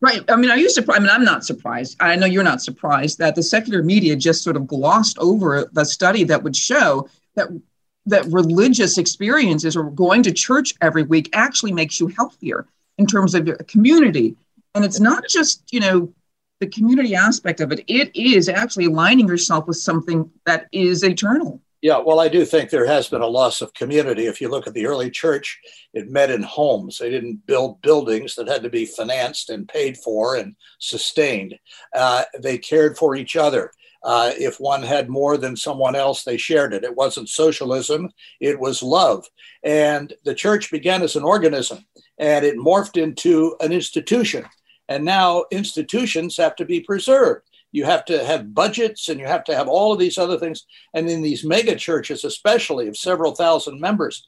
Right. 0.00 0.22
I 0.28 0.36
mean, 0.36 0.50
are 0.50 0.56
you 0.56 0.70
surprised? 0.70 0.98
I 0.98 1.02
mean, 1.02 1.10
I'm 1.12 1.24
not 1.24 1.44
surprised. 1.44 1.96
I 2.00 2.16
know 2.16 2.26
you're 2.26 2.42
not 2.42 2.62
surprised 2.62 3.18
that 3.18 3.34
the 3.34 3.42
secular 3.42 3.82
media 3.82 4.16
just 4.16 4.42
sort 4.42 4.56
of 4.56 4.66
glossed 4.66 5.18
over 5.18 5.68
the 5.72 5.84
study 5.84 6.24
that 6.24 6.42
would 6.42 6.56
show 6.56 7.06
that 7.36 7.48
that 8.06 8.24
religious 8.26 8.98
experiences 8.98 9.76
or 9.76 9.90
going 9.90 10.22
to 10.22 10.32
church 10.32 10.74
every 10.80 11.02
week 11.02 11.28
actually 11.32 11.72
makes 11.72 12.00
you 12.00 12.08
healthier 12.08 12.66
in 12.98 13.06
terms 13.06 13.34
of 13.34 13.48
community. 13.68 14.36
And 14.74 14.84
it's 14.84 15.00
not 15.00 15.24
just, 15.28 15.62
you 15.72 15.80
know, 15.80 16.12
the 16.60 16.66
community 16.66 17.14
aspect 17.14 17.60
of 17.60 17.72
it, 17.72 17.84
it 17.88 18.14
is 18.14 18.48
actually 18.48 18.86
aligning 18.86 19.28
yourself 19.28 19.66
with 19.66 19.78
something 19.78 20.30
that 20.44 20.66
is 20.72 21.02
eternal. 21.02 21.60
Yeah, 21.82 21.98
well, 21.98 22.20
I 22.20 22.28
do 22.28 22.44
think 22.44 22.68
there 22.68 22.86
has 22.86 23.08
been 23.08 23.22
a 23.22 23.26
loss 23.26 23.62
of 23.62 23.72
community. 23.72 24.26
If 24.26 24.42
you 24.42 24.50
look 24.50 24.66
at 24.66 24.74
the 24.74 24.86
early 24.86 25.10
church, 25.10 25.58
it 25.94 26.10
met 26.10 26.30
in 26.30 26.42
homes. 26.42 26.98
They 26.98 27.08
didn't 27.08 27.46
build 27.46 27.80
buildings 27.80 28.34
that 28.34 28.48
had 28.48 28.62
to 28.64 28.68
be 28.68 28.84
financed 28.84 29.48
and 29.48 29.66
paid 29.66 29.96
for 29.96 30.36
and 30.36 30.56
sustained. 30.78 31.58
Uh, 31.94 32.24
they 32.38 32.58
cared 32.58 32.98
for 32.98 33.16
each 33.16 33.34
other. 33.34 33.72
Uh, 34.02 34.32
if 34.38 34.58
one 34.58 34.82
had 34.82 35.08
more 35.08 35.36
than 35.36 35.56
someone 35.56 35.94
else, 35.94 36.24
they 36.24 36.36
shared 36.36 36.72
it. 36.72 36.84
It 36.84 36.96
wasn't 36.96 37.28
socialism, 37.28 38.10
it 38.40 38.58
was 38.58 38.82
love. 38.82 39.26
And 39.62 40.12
the 40.24 40.34
church 40.34 40.70
began 40.70 41.02
as 41.02 41.16
an 41.16 41.24
organism 41.24 41.84
and 42.18 42.44
it 42.44 42.56
morphed 42.56 43.00
into 43.00 43.56
an 43.60 43.72
institution. 43.72 44.44
And 44.88 45.04
now 45.04 45.44
institutions 45.50 46.36
have 46.36 46.56
to 46.56 46.64
be 46.64 46.80
preserved. 46.80 47.42
You 47.72 47.84
have 47.84 48.04
to 48.06 48.24
have 48.24 48.54
budgets 48.54 49.08
and 49.08 49.20
you 49.20 49.26
have 49.26 49.44
to 49.44 49.54
have 49.54 49.68
all 49.68 49.92
of 49.92 49.98
these 49.98 50.18
other 50.18 50.38
things. 50.38 50.66
And 50.94 51.08
in 51.08 51.22
these 51.22 51.44
mega 51.44 51.76
churches, 51.76 52.24
especially 52.24 52.88
of 52.88 52.96
several 52.96 53.34
thousand 53.34 53.80
members, 53.80 54.26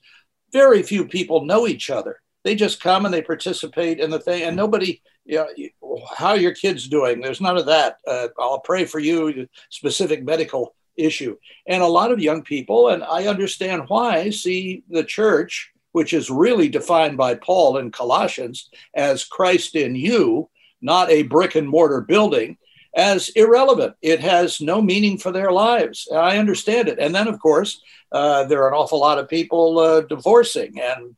very 0.52 0.82
few 0.82 1.06
people 1.06 1.44
know 1.44 1.66
each 1.66 1.90
other. 1.90 2.20
They 2.44 2.54
just 2.54 2.80
come 2.80 3.04
and 3.04 3.14
they 3.14 3.22
participate 3.22 4.00
in 4.00 4.10
the 4.10 4.18
thing, 4.18 4.42
and 4.42 4.56
nobody, 4.56 5.00
you 5.24 5.36
know, 5.36 6.00
how 6.16 6.28
are 6.30 6.36
your 6.36 6.54
kids 6.54 6.88
doing? 6.88 7.20
There's 7.20 7.40
none 7.40 7.56
of 7.56 7.66
that. 7.66 7.98
Uh, 8.06 8.28
I'll 8.38 8.60
pray 8.60 8.84
for 8.84 8.98
you, 8.98 9.48
specific 9.70 10.24
medical 10.24 10.74
issue. 10.96 11.36
And 11.66 11.82
a 11.82 11.86
lot 11.86 12.12
of 12.12 12.20
young 12.20 12.42
people, 12.42 12.88
and 12.88 13.02
I 13.02 13.26
understand 13.26 13.84
why, 13.88 14.30
see 14.30 14.82
the 14.88 15.04
church, 15.04 15.72
which 15.92 16.12
is 16.12 16.30
really 16.30 16.68
defined 16.68 17.16
by 17.16 17.34
Paul 17.34 17.78
in 17.78 17.90
Colossians 17.90 18.70
as 18.94 19.24
Christ 19.24 19.74
in 19.76 19.94
you, 19.94 20.48
not 20.80 21.10
a 21.10 21.22
brick 21.22 21.54
and 21.54 21.68
mortar 21.68 22.00
building, 22.00 22.58
as 22.94 23.30
irrelevant. 23.30 23.94
It 24.02 24.20
has 24.20 24.60
no 24.60 24.82
meaning 24.82 25.18
for 25.18 25.32
their 25.32 25.50
lives. 25.50 26.08
I 26.14 26.38
understand 26.38 26.88
it. 26.88 26.98
And 26.98 27.14
then, 27.14 27.28
of 27.28 27.40
course, 27.40 27.80
uh, 28.10 28.44
there 28.44 28.62
are 28.62 28.68
an 28.68 28.74
awful 28.74 29.00
lot 29.00 29.18
of 29.18 29.28
people 29.28 29.78
uh, 29.78 30.00
divorcing 30.02 30.78
and 30.80 31.16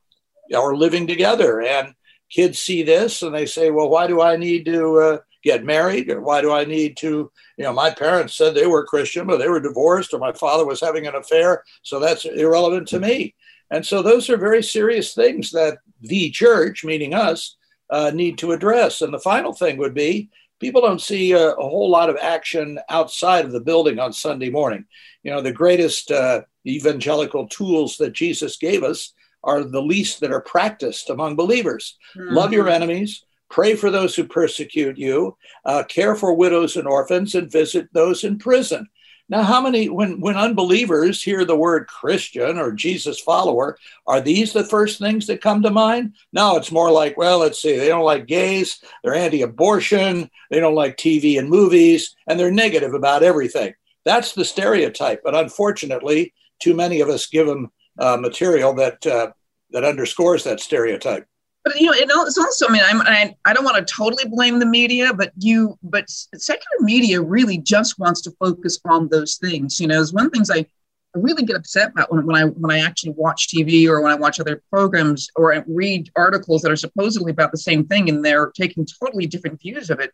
or 0.55 0.77
living 0.77 1.07
together. 1.07 1.63
And 1.63 1.95
kids 2.35 2.59
see 2.59 2.83
this 2.83 3.23
and 3.23 3.35
they 3.35 3.47
say, 3.47 3.71
well, 3.71 3.89
why 3.89 4.07
do 4.07 4.21
I 4.21 4.37
need 4.37 4.65
to 4.67 4.99
uh, 4.99 5.19
get 5.43 5.65
married? 5.65 6.11
Or 6.11 6.21
why 6.21 6.41
do 6.41 6.53
I 6.53 6.65
need 6.65 6.97
to, 6.99 7.31
you 7.57 7.65
know, 7.65 7.73
my 7.73 7.91
parents 7.91 8.35
said 8.35 8.55
they 8.55 8.67
were 8.67 8.85
Christian, 8.85 9.27
but 9.27 9.39
they 9.39 9.49
were 9.49 9.61
divorced, 9.61 10.13
or 10.13 10.19
my 10.19 10.33
father 10.33 10.67
was 10.67 10.81
having 10.81 11.07
an 11.07 11.15
affair. 11.15 11.63
So 11.83 12.01
that's 12.01 12.25
irrelevant 12.25 12.89
to 12.89 12.99
me. 12.99 13.35
And 13.71 13.87
so 13.87 14.03
those 14.03 14.29
are 14.29 14.37
very 14.37 14.63
serious 14.63 15.15
things 15.15 15.51
that 15.53 15.79
the 16.01 16.31
church, 16.31 16.85
meaning 16.85 17.15
us, 17.15 17.57
uh, 17.91 18.11
need 18.13 18.39
to 18.39 18.53
address. 18.53 19.01
And 19.01 19.15
the 19.15 19.21
final 19.21 19.53
thing 19.53 19.77
would 19.77 19.95
be 19.95 20.31
people 20.61 20.81
don't 20.81 21.01
see 21.01 21.33
a, 21.33 21.51
a, 21.51 21.69
whole 21.69 21.91
lot 21.91 22.09
of 22.09 22.17
action 22.17 22.79
outside 22.89 23.45
of 23.45 23.53
the 23.53 23.61
building 23.61 23.99
on 23.99 24.13
Sunday 24.13 24.51
morning. 24.51 24.85
You 25.23 25.31
know, 25.31 25.41
the 25.41 25.53
greatest 25.53 26.11
uh, 26.11 26.43
evangelical 26.67 27.47
tools 27.49 27.97
that 27.99 28.13
Jesus 28.13 28.57
gave 28.57 28.83
us 28.83 29.13
are 29.45 29.63
the 29.63 29.83
least 29.83 30.21
that 30.21 30.33
are 30.33 30.41
practiced 30.41 31.11
among 31.11 31.37
believers. 31.37 31.97
Mm-hmm. 32.17 32.35
Love 32.35 32.53
your 32.53 32.69
enemies, 32.69 33.25
pray 33.51 33.77
for 33.77 33.91
those 33.91 34.17
who 34.17 34.25
persecute 34.25 34.99
you, 34.99 35.37
uh, 35.65 35.85
care 35.85 36.15
for 36.15 36.35
widows 36.35 36.77
and 36.77 36.89
orphans, 36.89 37.35
and 37.35 37.51
visit 37.51 37.89
those 37.93 38.25
in 38.25 38.39
prison. 38.39 38.89
Now, 39.29 39.43
how 39.43 39.63
many, 39.63 39.89
when, 39.89 40.21
when 40.21 40.37
unbelievers 40.37 41.23
hear 41.23 41.47
the 41.47 41.57
word 41.57 41.87
Christian 41.87 42.59
or 42.59 42.73
Jesus 42.73 43.19
follower, 43.19 43.79
are 44.07 44.21
these 44.21 44.53
the 44.53 44.65
first 44.65 44.99
things 44.99 45.27
that 45.29 45.41
come 45.41 45.63
to 45.63 45.71
mind? 45.71 46.15
No, 46.33 46.57
it's 46.57 46.71
more 46.71 46.91
like, 46.91 47.17
well, 47.17 47.39
let's 47.39 47.61
see, 47.61 47.79
they 47.79 47.89
don't 47.89 48.05
like 48.05 48.27
gays, 48.27 48.81
they're 49.03 49.15
anti 49.15 49.41
abortion, 49.41 50.31
they 50.51 50.61
don't 50.61 50.75
like 50.75 50.99
TV 50.99 51.39
and 51.39 51.49
movies, 51.49 52.15
and 52.27 52.39
they're 52.39 52.51
negative 52.51 52.93
about 52.93 53.23
everything. 53.23 53.73
That's 54.05 54.35
the 54.35 54.45
stereotype. 54.45 55.23
But 55.25 55.35
unfortunately, 55.35 56.35
too 56.61 56.75
many 56.75 57.01
of 57.01 57.09
us 57.09 57.27
give 57.27 57.47
them 57.47 57.71
uh, 57.99 58.17
material 58.17 58.75
that 58.75 59.07
uh, 59.07 59.31
that 59.71 59.85
underscores 59.85 60.45
that 60.45 60.61
stereotype. 60.61 61.27
But 61.65 61.81
you 61.81 61.91
know, 62.07 62.25
it's 62.25 62.39
also. 62.39 62.69
I 62.69 62.73
mean, 62.73 62.83
I'm, 62.85 63.01
I 63.03 63.35
I 63.45 63.55
don't 63.55 63.65
want 63.65 63.77
to 63.77 63.95
totally 63.95 64.29
blame 64.29 64.59
the 64.59 64.67
media, 64.67 65.15
but 65.15 65.33
you, 65.39 65.79
but 65.83 66.05
secular 66.09 66.81
media 66.81 67.21
really 67.23 67.59
just 67.59 67.99
wants 67.99 68.21
to 68.23 68.31
focus 68.39 68.79
on 68.85 69.09
those 69.09 69.37
things. 69.37 69.81
You 69.81 69.87
know, 69.87 70.01
it's 70.01 70.13
one 70.13 70.27
of 70.27 70.33
the 70.33 70.37
things 70.37 70.51
I 70.51 70.67
really 71.15 71.45
get 71.45 71.57
upset 71.57 71.93
about 71.93 72.13
when, 72.13 72.27
when 72.27 72.37
I 72.37 72.45
when 72.45 72.71
I 72.71 72.81
actually 72.81 73.13
watch 73.13 73.49
TV 73.49 73.87
or 73.87 74.03
when 74.03 74.13
I 74.13 74.17
watch 74.17 74.41
other 74.41 74.63
programs 74.71 75.29
or 75.37 75.55
I 75.55 75.63
read 75.67 76.11
articles 76.17 76.61
that 76.63 76.73
are 76.73 76.77
supposedly 76.77 77.31
about 77.31 77.51
the 77.51 77.59
same 77.59 77.87
thing 77.87 78.11
and 78.11 78.23
they're 78.23 78.51
taking 78.51 78.87
totally 79.01 79.27
different 79.27 79.61
views 79.61 79.89
of 79.89 80.01
it. 80.01 80.13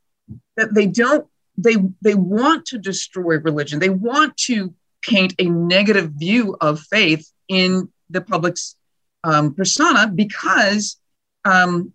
That 0.57 0.75
they 0.75 0.87
don't 0.87 1.27
they 1.57 1.77
they 2.01 2.15
want 2.15 2.67
to 2.67 2.79
destroy 2.79 3.39
religion. 3.39 3.81
They 3.81 3.91
want 3.91 4.37
to 4.39 4.73
paint 5.03 5.35
a 5.39 5.45
negative 5.45 6.13
view 6.13 6.57
of 6.61 6.81
faith 6.81 7.31
in 7.51 7.91
the 8.09 8.21
public's 8.21 8.77
um, 9.25 9.55
persona 9.55 10.07
because, 10.09 10.99
um, 11.45 11.93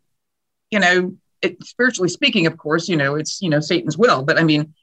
you 0.70 0.80
know, 0.80 1.16
it, 1.42 1.64
spiritually 1.64 2.10
speaking, 2.10 2.46
of 2.46 2.58
course, 2.58 2.90
you 2.90 2.98
know, 2.98 3.16
it's, 3.16 3.42
you 3.42 3.50
know, 3.50 3.62
Satan's 3.62 3.98
will. 3.98 4.22
But 4.24 4.38
I 4.38 4.44
mean, 4.44 4.74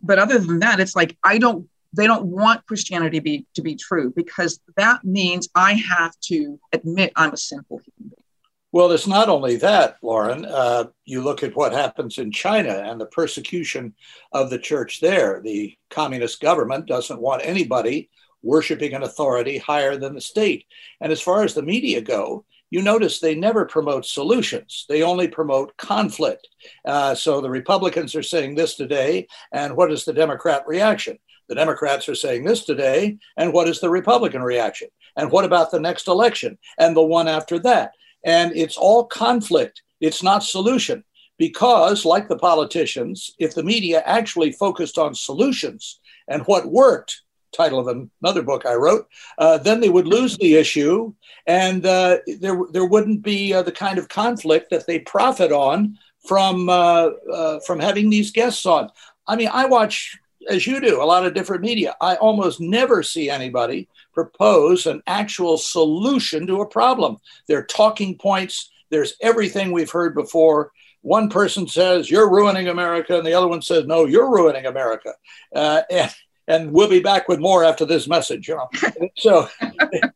but 0.00 0.20
other 0.20 0.38
than 0.38 0.60
that, 0.60 0.78
it's 0.78 0.94
like, 0.94 1.18
I 1.24 1.38
don't, 1.38 1.68
they 1.92 2.06
don't 2.06 2.24
want 2.24 2.64
Christianity 2.66 3.18
to 3.18 3.22
be, 3.22 3.46
to 3.54 3.62
be 3.62 3.74
true 3.74 4.12
because 4.14 4.60
that 4.76 5.04
means 5.04 5.48
I 5.54 5.74
have 5.74 6.18
to 6.28 6.58
admit 6.72 7.12
I'm 7.16 7.32
a 7.32 7.36
sinful 7.36 7.78
human 7.78 8.10
being. 8.10 8.24
Well, 8.70 8.92
it's 8.92 9.06
not 9.06 9.28
only 9.28 9.56
that, 9.56 9.98
Lauren. 10.02 10.46
Uh, 10.46 10.84
you 11.04 11.20
look 11.20 11.42
at 11.42 11.54
what 11.54 11.72
happens 11.72 12.16
in 12.16 12.30
China 12.30 12.70
and 12.70 12.98
the 12.98 13.06
persecution 13.06 13.94
of 14.30 14.48
the 14.48 14.58
church 14.58 15.00
there. 15.00 15.42
The 15.44 15.76
communist 15.90 16.40
government 16.40 16.86
doesn't 16.86 17.20
want 17.20 17.42
anybody 17.44 18.08
worshiping 18.42 18.94
an 18.94 19.02
authority 19.02 19.58
higher 19.58 19.96
than 19.96 20.14
the 20.14 20.20
state. 20.20 20.66
And 21.00 21.12
as 21.12 21.20
far 21.20 21.42
as 21.42 21.54
the 21.54 21.62
media 21.62 22.00
go, 22.00 22.44
you 22.70 22.80
notice 22.80 23.20
they 23.20 23.34
never 23.34 23.66
promote 23.66 24.06
solutions. 24.06 24.86
They 24.88 25.02
only 25.02 25.28
promote 25.28 25.76
conflict. 25.76 26.48
Uh, 26.86 27.14
so 27.14 27.40
the 27.40 27.50
Republicans 27.50 28.14
are 28.14 28.22
saying 28.22 28.54
this 28.54 28.76
today, 28.76 29.26
and 29.52 29.76
what 29.76 29.92
is 29.92 30.06
the 30.06 30.14
Democrat 30.14 30.64
reaction? 30.66 31.18
The 31.50 31.54
Democrats 31.54 32.08
are 32.08 32.14
saying 32.14 32.44
this 32.44 32.64
today, 32.64 33.18
and 33.36 33.52
what 33.52 33.68
is 33.68 33.80
the 33.80 33.90
Republican 33.90 34.42
reaction? 34.42 34.88
And 35.16 35.30
what 35.30 35.44
about 35.44 35.70
the 35.70 35.80
next 35.80 36.08
election 36.08 36.56
and 36.78 36.96
the 36.96 37.02
one 37.02 37.28
after 37.28 37.58
that? 37.58 37.92
And 38.24 38.56
it's 38.56 38.78
all 38.78 39.04
conflict, 39.04 39.82
it's 40.00 40.22
not 40.22 40.42
solution. 40.42 41.04
Because, 41.38 42.04
like 42.04 42.28
the 42.28 42.38
politicians, 42.38 43.32
if 43.38 43.54
the 43.54 43.64
media 43.64 44.02
actually 44.06 44.52
focused 44.52 44.96
on 44.96 45.14
solutions 45.14 46.00
and 46.28 46.42
what 46.44 46.70
worked, 46.70 47.20
title 47.52 47.78
of 47.78 48.08
another 48.22 48.42
book 48.42 48.66
I 48.66 48.74
wrote, 48.74 49.08
uh, 49.38 49.58
then 49.58 49.80
they 49.80 49.88
would 49.88 50.06
lose 50.06 50.36
the 50.38 50.54
issue, 50.54 51.12
and 51.46 51.84
uh, 51.86 52.18
there 52.38 52.58
there 52.72 52.86
wouldn't 52.86 53.22
be 53.22 53.52
uh, 53.52 53.62
the 53.62 53.72
kind 53.72 53.98
of 53.98 54.08
conflict 54.08 54.70
that 54.70 54.86
they 54.86 55.00
profit 55.00 55.52
on 55.52 55.98
from 56.26 56.68
uh, 56.68 57.10
uh, 57.32 57.60
from 57.60 57.80
having 57.80 58.10
these 58.10 58.30
guests 58.30 58.66
on. 58.66 58.90
I 59.26 59.36
mean, 59.36 59.50
I 59.52 59.66
watch 59.66 60.18
as 60.48 60.66
you 60.66 60.80
do 60.80 61.02
a 61.02 61.04
lot 61.04 61.24
of 61.24 61.34
different 61.34 61.62
media. 61.62 61.94
I 62.00 62.16
almost 62.16 62.60
never 62.60 63.02
see 63.02 63.30
anybody 63.30 63.88
propose 64.12 64.86
an 64.86 65.02
actual 65.06 65.56
solution 65.56 66.46
to 66.46 66.60
a 66.60 66.66
problem. 66.66 67.18
They're 67.46 67.64
talking 67.64 68.18
points. 68.18 68.70
There's 68.90 69.14
everything 69.20 69.72
we've 69.72 69.90
heard 69.90 70.14
before. 70.14 70.72
One 71.02 71.28
person 71.28 71.66
says 71.66 72.10
you're 72.10 72.30
ruining 72.30 72.68
America, 72.68 73.16
and 73.16 73.26
the 73.26 73.34
other 73.34 73.48
one 73.48 73.62
says 73.62 73.86
no, 73.86 74.04
you're 74.04 74.30
ruining 74.30 74.66
America. 74.66 75.14
Uh, 75.54 75.82
and 75.90 76.14
and 76.48 76.72
we'll 76.72 76.88
be 76.88 77.00
back 77.00 77.28
with 77.28 77.38
more 77.38 77.64
after 77.64 77.84
this 77.84 78.08
message. 78.08 78.48
You 78.48 78.56
know? 78.56 78.68
so, 79.16 79.48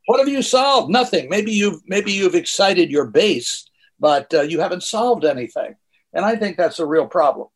what 0.07 0.19
have 0.19 0.29
you 0.29 0.43
solved? 0.43 0.91
Nothing. 0.91 1.29
Maybe 1.29 1.53
you've 1.53 1.81
maybe 1.87 2.13
you've 2.13 2.35
excited 2.35 2.91
your 2.91 3.07
base, 3.07 3.69
but 3.99 4.33
uh, 4.35 4.43
you 4.43 4.61
haven't 4.61 4.83
solved 4.83 5.25
anything. 5.25 5.77
And 6.13 6.25
I 6.25 6.37
think 6.37 6.57
that's 6.57 6.79
a 6.79 6.87
real 6.87 7.07
problem. 7.07 7.49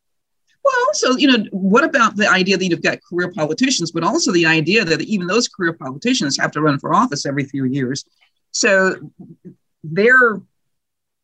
Well, 0.63 0.73
also, 0.87 1.17
you 1.17 1.27
know, 1.27 1.43
what 1.51 1.83
about 1.83 2.15
the 2.15 2.29
idea 2.29 2.57
that 2.57 2.65
you've 2.65 2.83
got 2.83 2.99
career 3.01 3.31
politicians, 3.31 3.91
but 3.91 4.03
also 4.03 4.31
the 4.31 4.45
idea 4.45 4.85
that 4.85 5.01
even 5.01 5.25
those 5.25 5.47
career 5.47 5.73
politicians 5.73 6.37
have 6.37 6.51
to 6.51 6.61
run 6.61 6.77
for 6.77 6.93
office 6.93 7.25
every 7.25 7.45
few 7.45 7.65
years. 7.65 8.05
So 8.51 9.11
their 9.83 10.39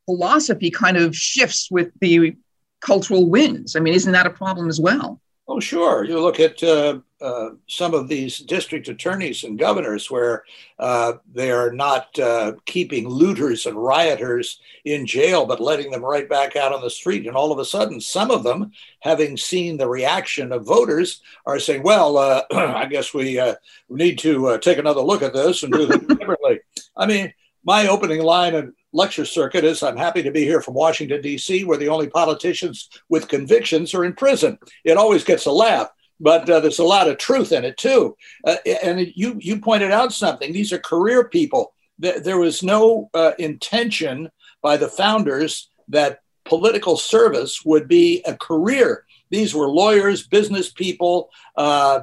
philosophy 0.06 0.72
kind 0.72 0.98
of 0.98 1.16
shifts 1.16 1.70
with 1.70 1.92
the 2.00 2.36
cultural 2.82 3.30
winds. 3.30 3.76
I 3.76 3.80
mean, 3.80 3.94
isn't 3.94 4.12
that 4.12 4.26
a 4.26 4.32
problem 4.32 4.70
as 4.70 4.80
well? 4.80 5.22
Oh, 5.48 5.60
sure. 5.60 6.04
You 6.04 6.20
look 6.20 6.40
at 6.40 6.62
uh, 6.64 7.00
uh, 7.20 7.50
some 7.68 7.94
of 7.94 8.08
these 8.08 8.40
district 8.40 8.88
attorneys 8.88 9.44
and 9.44 9.58
governors 9.58 10.12
where 10.12 10.44
uh, 10.80 11.14
they 11.34 11.52
are 11.52 11.72
not 11.72 12.18
uh, 12.20 12.54
keeping 12.66 13.08
looters 13.08 13.66
and 13.66 13.76
rioters 13.76 14.60
in 14.86 15.06
jail, 15.06 15.46
but 15.46 15.60
letting 15.60 15.92
them 15.92 16.06
right 16.06 16.30
back 16.30 16.56
out 16.56 16.74
on 16.74 16.82
the 16.82 16.90
street. 16.90 17.26
And 17.28 17.36
all 17.36 17.52
of 17.52 17.60
a 17.60 17.66
sudden, 17.66 18.00
some 18.00 18.32
of 18.32 18.44
them, 18.44 18.72
having 19.00 19.38
seen 19.38 19.78
the 19.78 19.90
reaction 19.90 20.52
of 20.52 20.66
voters, 20.66 21.22
are 21.46 21.60
saying, 21.60 21.84
well, 21.84 22.18
uh, 22.18 22.44
I 22.52 22.86
guess 22.86 23.14
we, 23.14 23.40
uh, 23.40 23.56
need 23.90 24.20
to 24.20 24.58
take 24.60 24.78
another 24.78 25.02
look 25.02 25.22
at 25.22 25.34
this 25.34 25.64
and 25.64 25.74
do 25.74 25.88
things 25.88 26.08
differently. 26.20 26.60
I 26.96 27.06
mean, 27.06 27.34
my 27.64 27.88
opening 27.88 28.22
line 28.22 28.56
and 28.56 28.74
lecture 28.94 29.26
circuit 29.26 29.64
is 29.64 29.84
I'm 29.84 29.98
happy 29.98 30.24
to 30.24 30.32
be 30.32 30.44
here 30.44 30.62
from 30.62 30.74
Washington, 30.74 31.22
D.C., 31.22 31.64
where 31.66 31.78
the 31.78 31.90
only 31.90 32.08
politicians 32.08 32.90
with 33.10 33.28
convictions 33.28 33.94
are 33.94 34.06
in 34.06 34.14
prison. 34.14 34.58
It 34.84 34.98
always 34.98 35.24
gets 35.24 35.46
a 35.46 35.52
laugh, 35.52 35.90
but 36.20 36.50
uh, 36.50 36.60
there's 36.60 36.80
a 36.80 36.84
lot 36.84 37.10
of 37.10 37.18
truth 37.18 37.52
in 37.52 37.64
it, 37.64 37.78
too. 37.78 38.16
Uh, 38.46 38.58
and 38.84 39.12
you, 39.16 39.38
you 39.40 39.60
pointed 39.60 39.92
out 39.92 40.14
something. 40.14 40.52
These 40.52 40.74
are 40.74 40.80
career 40.80 41.28
people. 41.28 41.74
There 42.00 42.38
was 42.38 42.62
no 42.62 43.10
uh, 43.14 43.32
intention 43.40 44.30
by 44.62 44.78
the 44.78 44.88
founders 44.88 45.70
that 45.88 46.20
political 46.46 46.98
service 46.98 47.64
would 47.66 47.88
be 47.88 48.22
a 48.26 48.36
career. 48.36 49.06
These 49.30 49.54
were 49.54 49.70
lawyers, 49.70 50.28
business 50.28 50.72
people 50.72 51.30
uh, 51.56 52.02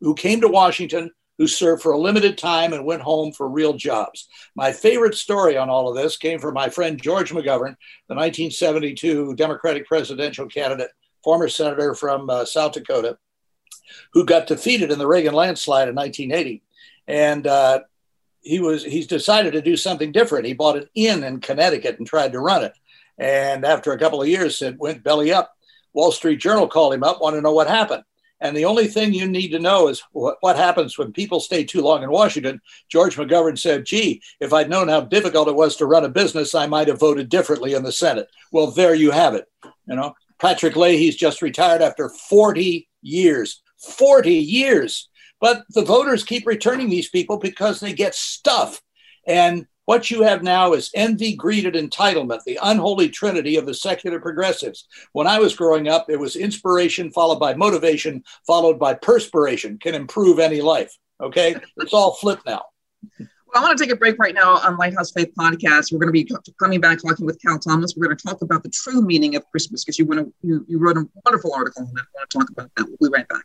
who 0.00 0.14
came 0.14 0.40
to 0.40 0.48
Washington 0.48 1.10
who 1.38 1.46
served 1.46 1.82
for 1.82 1.92
a 1.92 1.98
limited 1.98 2.38
time 2.38 2.72
and 2.72 2.84
went 2.84 3.02
home 3.02 3.32
for 3.32 3.48
real 3.48 3.74
jobs. 3.74 4.28
My 4.54 4.72
favorite 4.72 5.14
story 5.14 5.56
on 5.56 5.68
all 5.68 5.88
of 5.88 5.96
this 5.96 6.16
came 6.16 6.38
from 6.38 6.54
my 6.54 6.68
friend 6.68 7.00
George 7.00 7.30
McGovern, 7.30 7.76
the 8.08 8.14
1972 8.14 9.34
Democratic 9.34 9.86
presidential 9.86 10.46
candidate, 10.46 10.90
former 11.22 11.48
senator 11.48 11.94
from 11.94 12.30
uh, 12.30 12.44
South 12.44 12.72
Dakota, 12.72 13.18
who 14.12 14.24
got 14.24 14.46
defeated 14.46 14.90
in 14.90 14.98
the 14.98 15.06
Reagan 15.06 15.34
landslide 15.34 15.88
in 15.88 15.94
1980. 15.94 16.62
And 17.08 17.46
uh, 17.46 17.80
he 18.40 18.60
was 18.60 18.84
he's 18.84 19.06
decided 19.06 19.52
to 19.52 19.62
do 19.62 19.76
something 19.76 20.12
different. 20.12 20.46
He 20.46 20.54
bought 20.54 20.76
an 20.76 20.88
inn 20.94 21.24
in 21.24 21.40
Connecticut 21.40 21.98
and 21.98 22.06
tried 22.06 22.32
to 22.32 22.40
run 22.40 22.64
it. 22.64 22.74
And 23.18 23.64
after 23.64 23.92
a 23.92 23.98
couple 23.98 24.22
of 24.22 24.28
years, 24.28 24.60
it 24.62 24.78
went 24.78 25.02
belly 25.02 25.32
up. 25.32 25.54
Wall 25.92 26.12
Street 26.12 26.36
Journal 26.36 26.68
called 26.68 26.94
him 26.94 27.02
up, 27.02 27.20
wanted 27.20 27.36
to 27.36 27.42
know 27.42 27.52
what 27.52 27.68
happened. 27.68 28.04
And 28.40 28.54
the 28.54 28.66
only 28.66 28.86
thing 28.86 29.14
you 29.14 29.26
need 29.26 29.48
to 29.48 29.58
know 29.58 29.88
is 29.88 30.02
what, 30.12 30.36
what 30.40 30.56
happens 30.56 30.98
when 30.98 31.12
people 31.12 31.40
stay 31.40 31.64
too 31.64 31.80
long 31.80 32.02
in 32.02 32.10
Washington. 32.10 32.60
George 32.90 33.16
McGovern 33.16 33.58
said, 33.58 33.86
gee, 33.86 34.22
if 34.40 34.52
I'd 34.52 34.68
known 34.68 34.88
how 34.88 35.00
difficult 35.00 35.48
it 35.48 35.54
was 35.54 35.76
to 35.76 35.86
run 35.86 36.04
a 36.04 36.10
business, 36.10 36.54
I 36.54 36.66
might 36.66 36.88
have 36.88 37.00
voted 37.00 37.30
differently 37.30 37.72
in 37.72 37.82
the 37.82 37.92
Senate. 37.92 38.28
Well, 38.52 38.70
there 38.70 38.94
you 38.94 39.10
have 39.10 39.34
it. 39.34 39.46
You 39.88 39.96
know, 39.96 40.14
Patrick 40.38 40.76
Leahy's 40.76 41.16
just 41.16 41.40
retired 41.40 41.80
after 41.80 42.10
40 42.10 42.86
years. 43.00 43.62
40 43.86 44.32
years. 44.32 45.08
But 45.40 45.64
the 45.70 45.84
voters 45.84 46.24
keep 46.24 46.46
returning 46.46 46.88
these 46.88 47.08
people 47.08 47.38
because 47.38 47.80
they 47.80 47.92
get 47.92 48.14
stuff. 48.14 48.80
And 49.26 49.66
what 49.86 50.10
you 50.10 50.22
have 50.22 50.42
now 50.42 50.72
is 50.72 50.90
envy, 50.94 51.36
greed, 51.36 51.64
and 51.64 51.90
entitlement, 51.90 52.42
the 52.44 52.58
unholy 52.62 53.08
trinity 53.08 53.56
of 53.56 53.66
the 53.66 53.74
secular 53.74 54.20
progressives. 54.20 54.86
When 55.12 55.28
I 55.28 55.38
was 55.38 55.54
growing 55.54 55.88
up, 55.88 56.10
it 56.10 56.18
was 56.18 56.36
inspiration 56.36 57.12
followed 57.12 57.38
by 57.38 57.54
motivation, 57.54 58.24
followed 58.46 58.78
by 58.78 58.94
perspiration, 58.94 59.78
can 59.78 59.94
improve 59.94 60.40
any 60.40 60.60
life. 60.60 60.96
Okay? 61.20 61.56
It's 61.76 61.94
all 61.94 62.14
flipped 62.14 62.46
now. 62.46 62.64
Well, 63.18 63.28
I 63.54 63.60
want 63.60 63.78
to 63.78 63.84
take 63.84 63.92
a 63.92 63.96
break 63.96 64.18
right 64.18 64.34
now 64.34 64.56
on 64.56 64.76
Lighthouse 64.76 65.12
Faith 65.12 65.32
Podcast. 65.38 65.92
We're 65.92 66.00
going 66.00 66.08
to 66.08 66.12
be 66.12 66.28
coming 66.58 66.80
back 66.80 67.00
talking 67.00 67.24
with 67.24 67.40
Cal 67.40 67.58
Thomas. 67.58 67.94
We're 67.96 68.06
going 68.06 68.16
to 68.16 68.26
talk 68.26 68.42
about 68.42 68.64
the 68.64 68.70
true 68.70 69.02
meaning 69.02 69.36
of 69.36 69.48
Christmas 69.52 69.84
because 69.84 70.00
you, 70.00 70.32
you, 70.42 70.66
you 70.68 70.78
wrote 70.78 70.96
a 70.96 71.06
wonderful 71.24 71.54
article 71.54 71.84
on 71.84 71.94
that. 71.94 72.00
I 72.02 72.18
want 72.18 72.30
to 72.30 72.38
talk 72.38 72.50
about 72.50 72.70
that. 72.76 72.88
We'll 72.88 73.10
be 73.10 73.16
right 73.16 73.28
back. 73.28 73.44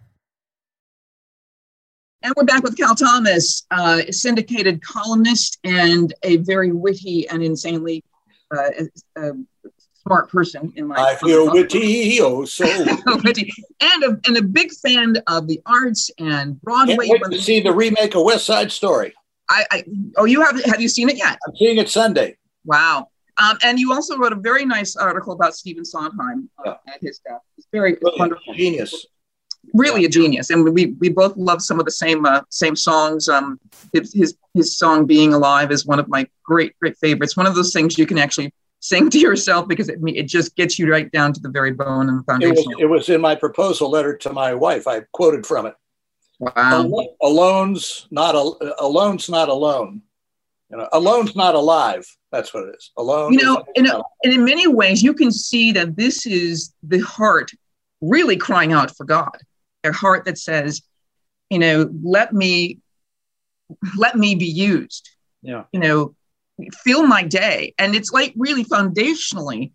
And 2.23 2.33
we're 2.37 2.43
back 2.43 2.61
with 2.61 2.77
Cal 2.77 2.93
Thomas, 2.93 3.65
uh, 3.71 4.03
syndicated 4.11 4.83
columnist 4.83 5.57
and 5.63 6.13
a 6.21 6.37
very 6.37 6.71
witty 6.71 7.27
and 7.27 7.41
insanely 7.41 8.03
uh, 8.55 8.69
uh, 9.19 9.31
smart 10.03 10.29
person 10.29 10.71
in 10.75 10.87
my. 10.87 10.97
I 10.97 11.15
feel 11.15 11.51
witty, 11.51 12.19
oh 12.21 12.45
so 12.45 12.65
witty, 13.23 13.51
and 13.81 14.03
a, 14.03 14.19
and 14.27 14.37
a 14.37 14.43
big 14.43 14.71
fan 14.71 15.15
of 15.25 15.47
the 15.47 15.61
arts 15.65 16.11
and 16.19 16.61
Broadway. 16.61 17.07
Can't 17.07 17.21
wait 17.23 17.31
to 17.31 17.41
see 17.41 17.59
the 17.59 17.73
remake 17.73 18.13
of 18.13 18.23
West 18.23 18.45
Side 18.45 18.71
Story. 18.71 19.13
I, 19.49 19.65
I 19.71 19.83
oh, 20.17 20.25
you 20.25 20.41
have 20.43 20.63
have 20.65 20.79
you 20.79 20.89
seen 20.89 21.09
it 21.09 21.17
yet? 21.17 21.39
I'm 21.47 21.55
seeing 21.55 21.79
it 21.79 21.89
Sunday. 21.89 22.37
Wow. 22.65 23.07
Um, 23.41 23.57
and 23.63 23.79
you 23.79 23.93
also 23.93 24.15
wrote 24.17 24.33
a 24.33 24.39
very 24.39 24.65
nice 24.65 24.95
article 24.95 25.33
about 25.33 25.55
Stephen 25.55 25.85
Sondheim 25.85 26.51
uh, 26.59 26.75
yeah. 26.85 26.93
at 26.93 27.01
his 27.01 27.19
death. 27.27 27.41
It's 27.57 27.67
very 27.71 27.97
wonderful. 28.19 28.53
Genius 28.53 29.07
really 29.73 30.05
a 30.05 30.09
genius, 30.09 30.49
and 30.49 30.73
we 30.73 30.87
we 30.99 31.09
both 31.09 31.35
love 31.37 31.61
some 31.61 31.79
of 31.79 31.85
the 31.85 31.91
same 31.91 32.25
uh, 32.25 32.41
same 32.49 32.75
songs. 32.75 33.29
Um, 33.29 33.59
his, 33.93 34.35
his 34.53 34.77
song 34.77 35.05
"Being 35.05 35.33
Alive" 35.33 35.71
is 35.71 35.85
one 35.85 35.99
of 35.99 36.07
my 36.07 36.27
great 36.43 36.77
great 36.79 36.97
favorites. 36.97 37.37
One 37.37 37.47
of 37.47 37.55
those 37.55 37.73
things 37.73 37.97
you 37.97 38.05
can 38.05 38.17
actually 38.17 38.53
sing 38.79 39.09
to 39.11 39.19
yourself 39.19 39.67
because 39.67 39.89
it 39.89 39.99
it 40.05 40.27
just 40.27 40.55
gets 40.55 40.79
you 40.79 40.91
right 40.91 41.11
down 41.11 41.33
to 41.33 41.39
the 41.39 41.49
very 41.49 41.71
bone 41.71 42.09
and 42.09 42.19
the 42.19 42.23
foundation. 42.23 42.55
It 42.57 42.67
was, 42.67 42.75
it 42.79 42.85
was 42.85 43.09
in 43.09 43.21
my 43.21 43.35
proposal 43.35 43.89
letter 43.89 44.17
to 44.17 44.33
my 44.33 44.53
wife. 44.53 44.87
I 44.87 45.01
quoted 45.13 45.45
from 45.45 45.67
it. 45.67 45.75
Wow. 46.39 46.89
Alone's 47.21 48.07
not 48.09 48.35
alone's 48.79 49.29
not 49.29 49.49
alone. 49.49 50.01
You 50.71 50.77
know, 50.77 50.89
alone's 50.93 51.35
not 51.35 51.53
alive. 51.53 52.05
That's 52.31 52.53
what 52.53 52.63
it 52.63 52.75
is. 52.75 52.91
Alone. 52.97 53.33
You 53.33 53.43
know, 53.43 53.63
in 53.75 53.87
a, 53.87 54.01
and 54.23 54.33
in 54.33 54.45
many 54.45 54.67
ways, 54.67 55.03
you 55.03 55.13
can 55.13 55.31
see 55.31 55.73
that 55.73 55.97
this 55.97 56.25
is 56.25 56.73
the 56.81 56.99
heart 56.99 57.51
really 57.99 58.37
crying 58.37 58.71
out 58.71 58.95
for 58.95 59.03
God 59.03 59.37
a 59.83 59.91
heart 59.91 60.25
that 60.25 60.37
says, 60.37 60.81
you 61.49 61.59
know, 61.59 61.89
let 62.03 62.33
me 62.33 62.79
let 63.97 64.15
me 64.15 64.35
be 64.35 64.45
used. 64.45 65.09
Yeah. 65.41 65.63
You 65.71 65.79
know, 65.79 66.15
fill 66.83 67.05
my 67.07 67.23
day. 67.23 67.73
And 67.77 67.95
it's 67.95 68.11
like 68.11 68.33
really 68.35 68.63
foundationally, 68.63 69.71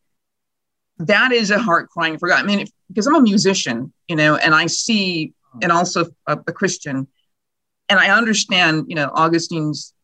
that 0.98 1.32
is 1.32 1.50
a 1.50 1.58
heart 1.58 1.90
crying 1.90 2.18
for 2.18 2.28
God. 2.28 2.42
I 2.42 2.46
mean, 2.46 2.60
if, 2.60 2.70
because 2.88 3.06
I'm 3.06 3.14
a 3.14 3.20
musician, 3.20 3.92
you 4.08 4.16
know, 4.16 4.36
and 4.36 4.54
I 4.54 4.66
see, 4.66 5.32
and 5.62 5.72
also 5.72 6.06
a, 6.26 6.38
a 6.46 6.52
Christian, 6.52 7.08
and 7.88 7.98
I 7.98 8.10
understand, 8.10 8.86
you 8.88 8.94
know, 8.94 9.10
Augustine's 9.14 9.94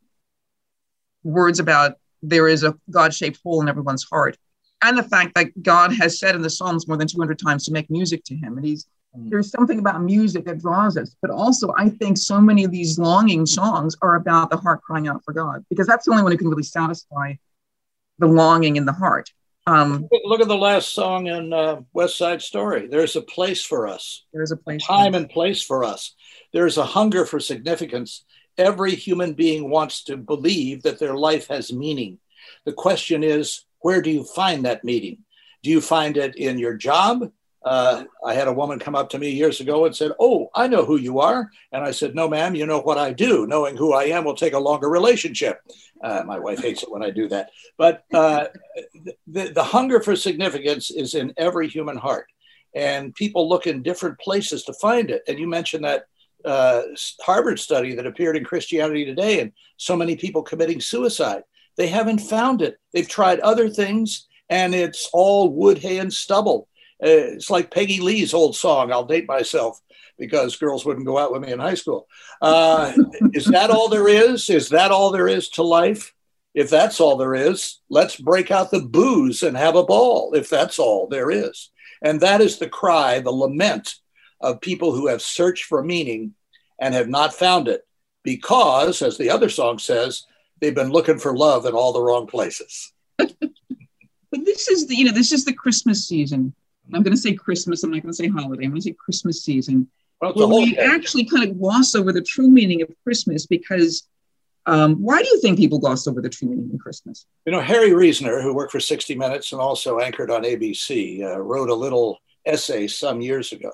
words 1.25 1.61
about 1.61 1.97
there 2.23 2.49
is 2.49 2.63
a 2.63 2.75
God 2.91 3.15
shaped 3.15 3.41
hole 3.43 3.61
in 3.61 3.69
everyone's 3.69 4.05
heart. 4.05 4.37
And 4.83 4.99
the 4.99 5.03
fact 5.03 5.35
that 5.35 5.63
God 5.63 5.93
has 5.93 6.19
said 6.19 6.35
in 6.35 6.43
the 6.43 6.51
Psalms 6.51 6.89
more 6.89 6.97
than 6.97 7.09
200 7.09 7.39
times 7.39 7.65
to 7.65 7.73
make 7.73 7.91
music 7.91 8.25
to 8.25 8.35
him. 8.35 8.57
And 8.57 8.67
he's. 8.67 8.87
There's 9.15 9.51
something 9.51 9.79
about 9.79 10.03
music 10.03 10.45
that 10.47 10.59
draws 10.59 10.97
us 10.97 11.15
but 11.21 11.31
also 11.31 11.73
i 11.77 11.89
think 11.89 12.17
so 12.17 12.41
many 12.41 12.65
of 12.65 12.71
these 12.71 12.99
longing 12.99 13.45
songs 13.45 13.95
are 14.01 14.17
about 14.17 14.49
the 14.49 14.57
heart 14.57 14.81
crying 14.83 15.07
out 15.07 15.23
for 15.25 15.35
god 15.35 15.65
because 15.69 15.87
that's 15.87 16.07
the 16.07 16.11
only 16.11 16.23
one 16.23 16.33
who 16.33 16.39
can 16.39 16.49
really 16.49 16.63
satisfy 16.63 17.35
the 18.23 18.27
longing 18.27 18.77
in 18.77 18.87
the 18.87 18.93
heart. 18.93 19.31
Um, 19.67 20.09
look 20.25 20.41
at 20.41 20.49
the 20.49 20.57
last 20.57 20.93
song 20.93 21.27
in 21.27 21.53
uh, 21.53 21.83
west 21.93 22.19
side 22.19 22.43
story. 22.43 22.89
There's 22.89 23.15
a 23.15 23.23
place 23.23 23.65
for 23.65 23.87
us. 23.87 24.25
There's 24.33 24.51
a 24.51 24.57
place 24.57 24.85
time 24.85 25.15
and 25.15 25.29
place 25.29 25.63
for 25.63 25.85
us. 25.85 26.15
There's 26.53 26.79
a 26.79 26.85
hunger 26.85 27.25
for 27.27 27.39
significance. 27.39 28.25
Every 28.59 28.95
human 28.95 29.35
being 29.35 29.71
wants 29.71 30.05
to 30.05 30.17
believe 30.17 30.83
that 30.83 30.99
their 30.99 31.15
life 31.15 31.49
has 31.49 31.73
meaning. 31.73 32.19
The 32.65 32.73
question 32.73 33.23
is 33.23 33.65
where 33.81 34.03
do 34.03 34.11
you 34.11 34.25
find 34.25 34.65
that 34.65 34.85
meaning? 34.85 35.19
Do 35.63 35.71
you 35.71 35.81
find 35.81 36.17
it 36.17 36.35
in 36.35 36.59
your 36.59 36.75
job 36.75 37.31
uh, 37.65 38.05
I 38.25 38.35
had 38.35 38.49
a 38.49 38.53
woman 38.53 38.79
come 38.79 38.95
up 38.95 39.09
to 39.11 39.19
me 39.19 39.31
years 39.31 39.61
ago 39.61 39.85
and 39.85 39.95
said, 39.95 40.13
Oh, 40.19 40.51
I 40.55 40.67
know 40.67 40.85
who 40.85 40.97
you 40.97 41.21
are. 41.21 41.51
And 41.71 41.85
I 41.85 41.93
said, 41.93 42.15
No, 42.15 42.29
ma'am, 42.29 42.55
you 42.55 42.67
know 42.67 42.81
what 42.81 42.99
I 42.99 43.13
do. 43.13 43.47
Knowing 43.47 43.77
who 43.77 43.93
I 43.93 44.05
am 44.05 44.25
will 44.25 44.35
take 44.35 44.53
a 44.53 44.59
longer 44.59 44.89
relationship. 44.89 45.61
Uh, 46.03 46.23
my 46.27 46.39
wife 46.39 46.61
hates 46.61 46.83
it 46.83 46.91
when 46.91 47.03
I 47.03 47.11
do 47.11 47.29
that. 47.29 47.51
But 47.79 48.05
uh, 48.13 48.47
the, 49.27 49.53
the 49.53 49.63
hunger 49.63 50.01
for 50.01 50.17
significance 50.17 50.91
is 50.91 51.15
in 51.15 51.33
every 51.37 51.69
human 51.69 51.97
heart. 51.97 52.27
And 52.75 53.15
people 53.15 53.49
look 53.49 53.67
in 53.67 53.83
different 53.83 54.19
places 54.19 54.65
to 54.65 54.73
find 54.75 55.11
it. 55.11 55.23
And 55.29 55.39
you 55.39 55.47
mentioned 55.47 55.85
that 55.85 56.07
uh, 56.45 56.83
Harvard 57.21 57.61
study 57.61 57.95
that 57.95 58.07
appeared 58.07 58.37
in 58.37 58.45
Christianity 58.45 59.05
Today 59.05 59.41
and 59.41 59.53
so 59.77 59.95
many 59.95 60.17
people 60.17 60.43
committing 60.43 60.81
suicide. 60.81 61.45
They 61.77 61.87
haven't 61.87 62.19
found 62.19 62.61
it. 62.61 62.79
They've 62.93 63.09
tried 63.09 63.39
other 63.41 63.69
things 63.71 64.27
and 64.49 64.75
it's 64.75 65.09
all 65.13 65.49
wood, 65.51 65.79
hay, 65.79 65.99
and 65.99 66.13
stubble 66.13 66.69
uh, 67.03 67.35
it's 67.35 67.51
like 67.51 67.71
Peggy 67.71 68.01
Lee's 68.01 68.33
old 68.33 68.55
song, 68.55 68.93
I'll 68.93 69.05
date 69.05 69.27
myself 69.27 69.81
because 70.19 70.57
girls 70.57 70.85
wouldn't 70.85 71.07
go 71.07 71.19
out 71.19 71.33
with 71.33 71.43
me 71.43 71.51
in 71.51 71.59
high 71.59 71.75
school. 71.75 72.07
Uh, 72.41 72.93
is 73.33 73.47
that 73.47 73.71
all 73.71 73.89
there 73.89 74.09
is? 74.09 74.49
Is 74.49 74.69
that 74.69 74.93
all 74.93 75.11
there 75.11 75.27
is 75.27 75.49
to 75.51 75.63
life? 75.63 76.15
If 76.55 76.71
that's 76.71 77.01
all 77.01 77.17
there 77.17 77.35
is, 77.35 77.81
let's 77.89 78.17
break 78.17 78.51
out 78.51 78.71
the 78.71 78.83
booze 78.83 79.43
and 79.43 79.57
have 79.57 79.75
a 79.75 79.83
ball, 79.83 80.35
if 80.35 80.49
that's 80.49 80.79
all 80.79 81.09
there 81.09 81.31
is. 81.31 81.71
And 82.03 82.21
that 82.21 82.41
is 82.41 82.59
the 82.59 82.69
cry, 82.69 83.21
the 83.21 83.33
lament 83.33 83.95
of 84.41 84.61
people 84.61 84.93
who 84.93 85.09
have 85.09 85.23
searched 85.23 85.65
for 85.65 85.83
meaning 85.83 86.35
and 86.79 86.95
have 86.95 87.09
not 87.09 87.35
found 87.35 87.69
it 87.69 87.87
because, 88.23 89.03
as 89.03 89.19
the 89.19 89.31
other 89.31 89.49
song 89.49 89.79
says, 89.79 90.25
they've 90.61 90.75
been 90.75 90.93
looking 90.93 91.19
for 91.19 91.37
love 91.37 91.65
in 91.67 91.73
all 91.73 91.93
the 91.93 92.03
wrong 92.03 92.27
places. 92.27 92.93
but 93.17 93.31
this 94.31 94.69
is 94.69 94.87
the, 94.87 94.95
you 94.95 95.07
know, 95.07 95.13
this 95.13 95.33
is 95.33 95.45
the 95.45 95.53
Christmas 95.53 96.07
season 96.07 96.55
I'm 96.95 97.03
going 97.03 97.15
to 97.15 97.21
say 97.21 97.35
Christmas. 97.35 97.83
I'm 97.83 97.91
not 97.91 98.03
going 98.03 98.13
to 98.13 98.17
say 98.17 98.29
holiday. 98.29 98.65
I'm 98.65 98.71
going 98.71 98.81
to 98.81 98.89
say 98.89 98.97
Christmas 98.99 99.45
season. 99.45 99.89
Well, 100.21 100.33
well 100.37 100.49
we 100.49 100.79
actually 100.79 101.25
kind 101.25 101.49
of 101.49 101.59
gloss 101.59 101.95
over 101.95 102.13
the 102.13 102.23
true 102.23 102.49
meaning 102.49 102.83
of 102.83 102.89
Christmas 103.05 103.47
because 103.47 104.07
um, 104.67 104.97
why 104.97 105.21
do 105.21 105.29
you 105.29 105.41
think 105.41 105.59
people 105.59 105.79
gloss 105.79 106.07
over 106.07 106.23
the 106.23 106.29
true 106.29 106.49
meaning 106.49 106.71
of 106.73 106.81
Christmas? 106.81 107.27
You 107.45 107.53
know, 107.53 107.61
Harry 107.61 107.93
Reasoner, 107.93 108.41
who 108.41 108.55
worked 108.55 108.73
for 108.73 108.81
60 108.81 109.17
Minutes 109.17 109.53
and 109.53 109.61
also 109.61 109.99
anchored 109.99 110.31
on 110.31 110.45
ABC, 110.45 111.23
uh, 111.23 111.41
wrote 111.41 111.69
a 111.69 111.75
little 111.75 112.19
essay 112.47 112.87
some 112.87 113.21
years 113.21 113.53
ago. 113.53 113.73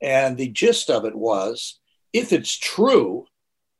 And 0.00 0.36
the 0.36 0.48
gist 0.48 0.90
of 0.90 1.04
it 1.04 1.14
was 1.14 1.78
if 2.12 2.32
it's 2.32 2.56
true, 2.56 3.26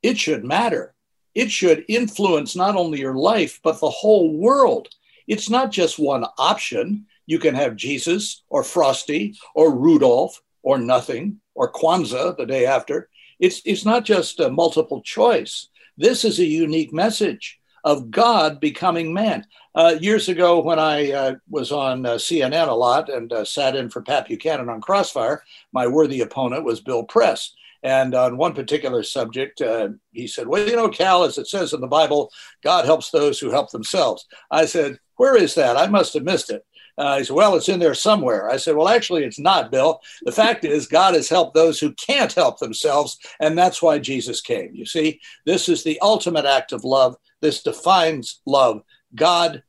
it 0.03 0.19
should 0.19 0.45
matter. 0.45 0.95
It 1.35 1.51
should 1.51 1.85
influence 1.89 2.57
not 2.57 2.77
only 2.77 3.01
your 3.01 3.17
life, 3.17 3.61
but 3.63 3.81
the 3.81 3.91
whole 3.91 4.37
world. 4.37 4.89
It's 5.27 5.51
not 5.51 5.71
just 5.71 5.99
one 5.99 6.25
option. 6.39 7.07
You 7.27 7.39
can 7.39 7.55
have 7.55 7.77
Jesus 7.77 8.43
or 8.49 8.63
Frosty 8.63 9.37
or 9.55 9.75
Rudolph 9.75 10.41
or 10.63 10.79
nothing 10.79 11.41
or 11.55 11.73
Kwanzaa 11.73 12.37
the 12.37 12.47
day 12.47 12.67
after. 12.67 13.09
It's, 13.39 13.61
it's 13.65 13.85
not 13.85 14.05
just 14.05 14.41
a 14.41 14.51
multiple 14.51 15.03
choice. 15.03 15.69
This 15.99 16.25
is 16.25 16.39
a 16.39 16.45
unique 16.45 16.93
message 16.93 17.59
of 17.85 18.11
God 18.11 18.59
becoming 18.59 19.15
man. 19.15 19.47
Uh, 19.75 19.97
years 20.01 20.29
ago, 20.29 20.61
when 20.61 20.79
I 20.79 21.13
uh, 21.13 21.35
was 21.49 21.71
on 21.71 22.05
uh, 22.05 22.15
CNN 22.15 22.69
a 22.69 22.75
lot 22.75 23.09
and 23.09 23.33
uh, 23.33 23.45
sat 23.45 23.77
in 23.77 23.91
for 23.91 24.03
Pat 24.03 24.27
Buchanan 24.27 24.69
on 24.69 24.81
Crossfire, 24.81 25.45
my 25.73 25.87
worthy 25.87 26.21
opponent 26.21 26.65
was 26.65 26.81
Bill 26.81 27.05
Press. 27.05 27.55
And 27.83 28.17
on 28.17 28.37
one 28.37 28.55
particular 28.55 29.05
subject, 29.05 29.61
uh, 29.61 29.91
he 30.13 30.27
said, 30.27 30.49
Well, 30.49 30.69
you 30.69 30.75
know, 30.75 30.89
Cal, 30.89 31.23
as 31.23 31.39
it 31.39 31.47
says 31.47 31.73
in 31.73 31.81
the 31.81 31.87
Bible, 31.87 32.33
God 32.65 32.85
helps 32.85 33.11
those 33.11 33.39
who 33.39 33.51
help 33.51 33.71
themselves. 33.71 34.27
I 34.51 34.67
said, 34.67 34.99
Where 35.17 35.37
is 35.37 35.55
that? 35.55 35.77
I 35.77 35.87
must 35.87 36.15
have 36.15 36.25
missed 36.25 36.51
it. 36.51 36.67
Uh, 36.99 37.19
he 37.19 37.25
said, 37.25 37.37
Well, 37.37 37.55
it's 37.57 37.69
in 37.69 37.81
there 37.81 37.95
somewhere. 37.95 38.49
I 38.51 38.57
said, 38.57 38.77
Well, 38.77 38.89
actually, 38.89 39.25
it's 39.25 39.39
not, 39.39 39.71
Bill. 39.71 40.01
The 40.23 40.33
fact 40.33 40.65
is, 40.65 40.87
God 40.87 41.15
has 41.15 41.29
helped 41.29 41.55
those 41.55 41.79
who 41.79 41.93
can't 41.93 42.33
help 42.33 42.59
themselves. 42.59 43.19
And 43.41 43.57
that's 43.57 43.83
why 43.83 43.99
Jesus 43.99 44.41
came. 44.41 44.75
You 44.75 44.87
see, 44.87 45.21
this 45.45 45.69
is 45.69 45.83
the 45.83 45.99
ultimate 46.01 46.47
act 46.47 46.73
of 46.73 46.85
love. 46.85 47.17
This 47.41 47.63
defines 47.63 48.41
love. 48.47 48.83
God 49.15 49.63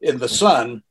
in 0.00 0.18
the 0.18 0.28
Son 0.28 0.82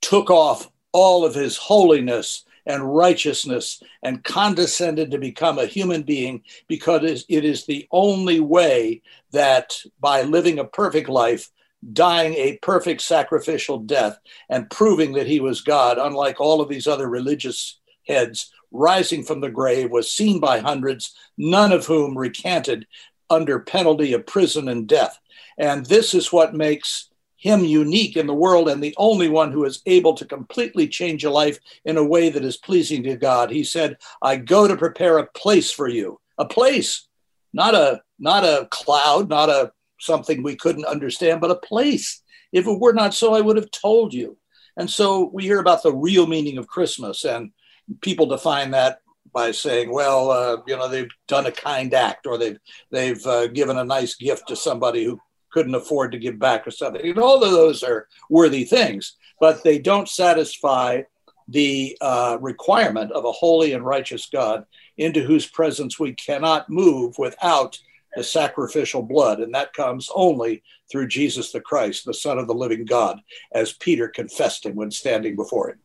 took 0.00 0.30
off 0.30 0.68
all 0.92 1.24
of 1.24 1.34
his 1.34 1.56
holiness 1.56 2.44
and 2.66 2.94
righteousness 2.94 3.82
and 4.02 4.24
condescended 4.24 5.10
to 5.10 5.18
become 5.18 5.58
a 5.58 5.66
human 5.66 6.02
being 6.02 6.42
because 6.68 7.24
it 7.28 7.44
is 7.44 7.64
the 7.64 7.86
only 7.90 8.40
way 8.40 9.02
that 9.32 9.76
by 10.00 10.22
living 10.22 10.58
a 10.58 10.64
perfect 10.64 11.08
life, 11.08 11.50
dying 11.92 12.34
a 12.34 12.58
perfect 12.58 13.00
sacrificial 13.00 13.78
death, 13.78 14.18
and 14.48 14.70
proving 14.70 15.12
that 15.14 15.26
he 15.26 15.40
was 15.40 15.60
God, 15.60 15.98
unlike 15.98 16.40
all 16.40 16.60
of 16.60 16.68
these 16.68 16.86
other 16.86 17.08
religious 17.08 17.78
heads, 18.06 18.50
rising 18.70 19.22
from 19.22 19.40
the 19.40 19.50
grave, 19.50 19.90
was 19.90 20.12
seen 20.12 20.40
by 20.40 20.58
hundreds, 20.58 21.14
none 21.36 21.72
of 21.72 21.86
whom 21.86 22.16
recanted 22.16 22.86
under 23.28 23.60
penalty 23.60 24.12
of 24.12 24.26
prison 24.26 24.68
and 24.68 24.86
death. 24.86 25.18
And 25.58 25.86
this 25.86 26.14
is 26.14 26.32
what 26.32 26.54
makes 26.54 27.10
him 27.36 27.64
unique 27.64 28.16
in 28.16 28.26
the 28.26 28.34
world 28.34 28.68
and 28.68 28.82
the 28.82 28.94
only 28.98 29.28
one 29.28 29.50
who 29.50 29.64
is 29.64 29.80
able 29.86 30.14
to 30.14 30.26
completely 30.26 30.86
change 30.86 31.24
a 31.24 31.30
life 31.30 31.58
in 31.86 31.96
a 31.96 32.04
way 32.04 32.28
that 32.28 32.44
is 32.44 32.58
pleasing 32.58 33.02
to 33.02 33.16
God. 33.16 33.50
He 33.50 33.64
said, 33.64 33.96
I 34.20 34.36
go 34.36 34.68
to 34.68 34.76
prepare 34.76 35.18
a 35.18 35.26
place 35.26 35.70
for 35.70 35.88
you, 35.88 36.20
a 36.36 36.44
place, 36.44 37.08
not 37.52 37.74
a 37.74 38.02
not 38.18 38.44
a 38.44 38.68
cloud, 38.70 39.30
not 39.30 39.48
a 39.48 39.72
something 40.00 40.42
we 40.42 40.56
couldn't 40.56 40.84
understand, 40.86 41.40
but 41.40 41.50
a 41.50 41.56
place. 41.56 42.22
If 42.52 42.66
it 42.66 42.80
were 42.80 42.92
not 42.92 43.14
so, 43.14 43.34
I 43.34 43.40
would 43.40 43.56
have 43.56 43.70
told 43.70 44.12
you. 44.12 44.36
And 44.76 44.88
so 44.88 45.30
we 45.32 45.44
hear 45.44 45.60
about 45.60 45.82
the 45.82 45.94
real 45.94 46.26
meaning 46.26 46.58
of 46.58 46.66
Christmas, 46.66 47.24
and 47.24 47.52
people 48.00 48.26
define 48.26 48.70
that 48.72 49.00
by 49.32 49.52
saying, 49.52 49.92
well, 49.92 50.30
uh, 50.30 50.56
you 50.66 50.76
know, 50.76 50.88
they've 50.88 51.10
done 51.28 51.46
a 51.46 51.52
kind 51.52 51.92
act 51.94 52.26
or 52.26 52.38
they've 52.38 52.58
they've 52.90 53.24
uh, 53.26 53.46
given 53.48 53.78
a 53.78 53.84
nice 53.84 54.14
gift 54.14 54.48
to 54.48 54.56
somebody 54.56 55.04
who 55.04 55.20
couldn't 55.50 55.74
afford 55.74 56.12
to 56.12 56.18
give 56.18 56.38
back 56.38 56.66
or 56.66 56.70
something. 56.70 57.04
And 57.04 57.18
all 57.18 57.42
of 57.42 57.50
those 57.50 57.82
are 57.82 58.08
worthy 58.28 58.64
things, 58.64 59.16
but 59.40 59.62
they 59.62 59.78
don't 59.78 60.08
satisfy 60.08 61.02
the 61.48 61.96
uh, 62.00 62.38
requirement 62.40 63.10
of 63.12 63.24
a 63.24 63.32
holy 63.32 63.72
and 63.72 63.84
righteous 63.84 64.28
God 64.32 64.64
into 64.96 65.22
whose 65.22 65.46
presence 65.46 65.98
we 65.98 66.14
cannot 66.14 66.70
move 66.70 67.18
without 67.18 67.78
the 68.16 68.24
sacrificial 68.24 69.02
blood. 69.02 69.40
And 69.40 69.54
that 69.54 69.72
comes 69.72 70.10
only 70.14 70.62
through 70.90 71.08
Jesus 71.08 71.52
the 71.52 71.60
Christ, 71.60 72.04
the 72.04 72.14
Son 72.14 72.38
of 72.38 72.46
the 72.46 72.54
living 72.54 72.84
God, 72.84 73.20
as 73.52 73.72
Peter 73.72 74.08
confessed 74.08 74.66
him 74.66 74.74
when 74.74 74.90
standing 74.90 75.36
before 75.36 75.70
him. 75.70 75.78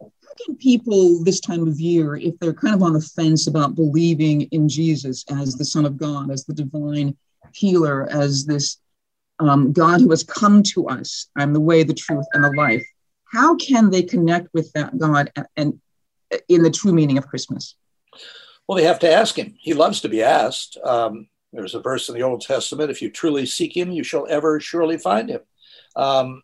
How 0.00 0.44
can 0.46 0.56
people 0.56 1.22
this 1.22 1.40
time 1.40 1.68
of 1.68 1.78
year, 1.78 2.16
if 2.16 2.38
they're 2.38 2.54
kind 2.54 2.74
of 2.74 2.82
on 2.82 2.94
the 2.94 3.00
fence 3.00 3.46
about 3.46 3.74
believing 3.74 4.42
in 4.42 4.68
Jesus 4.68 5.24
as 5.30 5.54
the 5.56 5.64
Son 5.64 5.84
of 5.84 5.96
God, 5.96 6.30
as 6.30 6.44
the 6.44 6.54
divine 6.54 7.16
healer, 7.52 8.08
as 8.10 8.46
this 8.46 8.78
um, 9.38 9.72
God 9.72 10.00
who 10.00 10.10
has 10.10 10.22
come 10.22 10.62
to 10.64 10.88
us. 10.88 11.28
I'm 11.36 11.52
the 11.52 11.60
way, 11.60 11.82
the 11.82 11.94
truth, 11.94 12.26
and 12.32 12.44
the 12.44 12.52
life. 12.52 12.84
How 13.32 13.56
can 13.56 13.90
they 13.90 14.02
connect 14.02 14.48
with 14.52 14.72
that 14.72 14.96
God 14.98 15.30
and, 15.36 15.46
and 15.56 15.80
in 16.48 16.62
the 16.62 16.70
true 16.70 16.92
meaning 16.92 17.18
of 17.18 17.26
Christmas? 17.26 17.74
Well, 18.66 18.76
they 18.76 18.84
have 18.84 19.00
to 19.00 19.12
ask 19.12 19.36
Him. 19.36 19.54
He 19.58 19.74
loves 19.74 20.00
to 20.02 20.08
be 20.08 20.22
asked. 20.22 20.78
Um, 20.84 21.28
there's 21.52 21.74
a 21.74 21.80
verse 21.80 22.08
in 22.08 22.14
the 22.14 22.22
Old 22.22 22.40
Testament: 22.40 22.90
"If 22.90 23.02
you 23.02 23.10
truly 23.10 23.46
seek 23.46 23.76
Him, 23.76 23.90
you 23.90 24.02
shall 24.04 24.26
ever 24.28 24.60
surely 24.60 24.98
find 24.98 25.28
Him." 25.28 25.40
Um, 25.96 26.42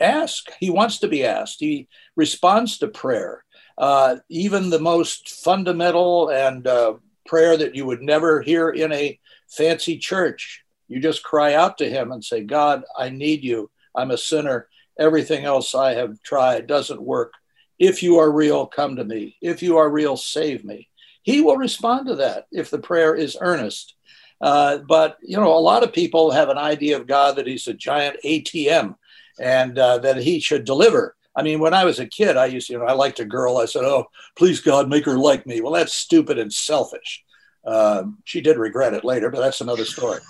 ask. 0.00 0.50
He 0.60 0.70
wants 0.70 0.98
to 0.98 1.08
be 1.08 1.24
asked. 1.24 1.58
He 1.60 1.88
responds 2.16 2.78
to 2.78 2.88
prayer. 2.88 3.44
Uh, 3.76 4.16
even 4.28 4.70
the 4.70 4.80
most 4.80 5.30
fundamental 5.30 6.30
and 6.30 6.66
uh, 6.66 6.94
prayer 7.26 7.56
that 7.56 7.74
you 7.74 7.86
would 7.86 8.02
never 8.02 8.40
hear 8.40 8.70
in 8.70 8.92
a 8.92 9.18
fancy 9.48 9.98
church 9.98 10.64
you 10.88 11.00
just 11.00 11.22
cry 11.22 11.54
out 11.54 11.78
to 11.78 11.88
Him 11.88 12.10
and 12.10 12.24
say, 12.24 12.42
God, 12.42 12.82
I 12.96 13.10
need 13.10 13.44
you. 13.44 13.70
I'm 13.94 14.10
a 14.10 14.18
sinner. 14.18 14.68
Everything 14.98 15.44
else 15.44 15.74
I 15.74 15.94
have 15.94 16.20
tried 16.22 16.66
doesn't 16.66 17.00
work. 17.00 17.34
If 17.78 18.02
you 18.02 18.18
are 18.18 18.32
real, 18.32 18.66
come 18.66 18.96
to 18.96 19.04
me. 19.04 19.36
If 19.40 19.62
you 19.62 19.76
are 19.76 19.88
real, 19.88 20.16
save 20.16 20.64
me. 20.64 20.88
He 21.22 21.42
will 21.42 21.56
respond 21.56 22.08
to 22.08 22.16
that 22.16 22.46
if 22.50 22.70
the 22.70 22.78
prayer 22.78 23.14
is 23.14 23.36
earnest. 23.40 23.94
Uh, 24.40 24.78
but, 24.78 25.18
you 25.22 25.36
know, 25.36 25.52
a 25.52 25.58
lot 25.58 25.82
of 25.82 25.92
people 25.92 26.30
have 26.30 26.48
an 26.48 26.58
idea 26.58 26.96
of 26.96 27.06
God 27.06 27.36
that 27.36 27.46
He's 27.46 27.66
a 27.66 27.74
giant 27.74 28.16
ATM 28.24 28.96
and 29.40 29.78
uh, 29.78 29.98
that 29.98 30.18
He 30.18 30.40
should 30.40 30.64
deliver. 30.64 31.16
I 31.38 31.42
mean, 31.42 31.60
when 31.60 31.74
I 31.74 31.84
was 31.84 32.00
a 32.00 32.06
kid, 32.06 32.36
I 32.36 32.46
used, 32.46 32.66
to, 32.66 32.72
you 32.72 32.78
know, 32.80 32.86
I 32.86 32.92
liked 32.92 33.20
a 33.20 33.24
girl. 33.24 33.58
I 33.58 33.66
said, 33.66 33.84
"Oh, 33.84 34.06
please 34.36 34.60
God, 34.60 34.88
make 34.88 35.04
her 35.04 35.16
like 35.16 35.46
me." 35.46 35.60
Well, 35.60 35.72
that's 35.72 35.94
stupid 35.94 36.36
and 36.36 36.52
selfish. 36.52 37.22
Uh, 37.64 38.04
she 38.24 38.40
did 38.40 38.56
regret 38.56 38.94
it 38.94 39.04
later, 39.04 39.30
but 39.30 39.40
that's 39.40 39.60
another 39.60 39.84
story. 39.84 40.20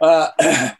Uh, 0.00 0.28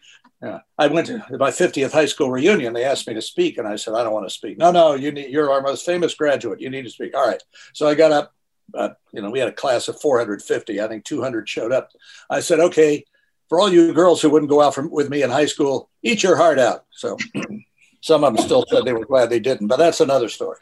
yeah. 0.43 0.61
I 0.77 0.87
went 0.89 1.07
to 1.07 1.25
my 1.39 1.51
50th 1.51 1.93
high 1.93 2.07
school 2.07 2.31
reunion. 2.31 2.73
They 2.73 2.85
asked 2.85 3.09
me 3.09 3.15
to 3.15 3.23
speak, 3.23 3.57
and 3.57 3.67
I 3.67 3.77
said, 3.77 3.95
I 3.95 4.03
don't 4.03 4.13
want 4.13 4.29
to 4.29 4.35
speak. 4.35 4.59
No, 4.59 4.71
no, 4.71 4.95
you 4.95 5.11
need, 5.11 5.31
you're 5.31 5.51
our 5.51 5.63
most 5.63 5.87
famous 5.87 6.15
graduate. 6.15 6.61
You 6.61 6.71
need 6.71 6.83
to 6.83 6.91
speak. 6.91 7.17
All 7.17 7.27
right. 7.27 7.43
So 7.73 7.89
I 7.89 7.95
got 7.95 8.13
up. 8.13 8.35
Uh, 8.75 8.91
you 9.13 9.23
know, 9.23 9.31
we 9.31 9.39
had 9.39 9.49
a 9.49 9.53
class 9.53 9.89
of 9.89 10.01
450. 10.01 10.81
I 10.81 10.89
think 10.89 11.05
200 11.05 11.49
showed 11.49 11.73
up. 11.73 11.91
I 12.29 12.41
said, 12.41 12.61
okay, 12.61 13.05
for 13.49 13.61
all 13.61 13.73
you 13.73 13.93
girls 13.93 14.21
who 14.21 14.31
wouldn't 14.31 14.51
go 14.51 14.61
out 14.61 14.75
from, 14.75 14.91
with 14.91 15.09
me 15.09 15.23
in 15.23 15.31
high 15.31 15.47
school, 15.47 15.91
eat 16.03 16.23
your 16.23 16.37
heart 16.37 16.59
out. 16.59 16.85
So 16.91 17.17
some 18.03 18.25
of 18.25 18.37
them 18.37 18.45
still 18.45 18.65
said 18.69 18.85
they 18.85 18.93
were 18.93 19.07
glad 19.07 19.31
they 19.31 19.41
didn't, 19.41 19.69
but 19.69 19.79
that's 19.79 20.01
another 20.01 20.29
story. 20.29 20.59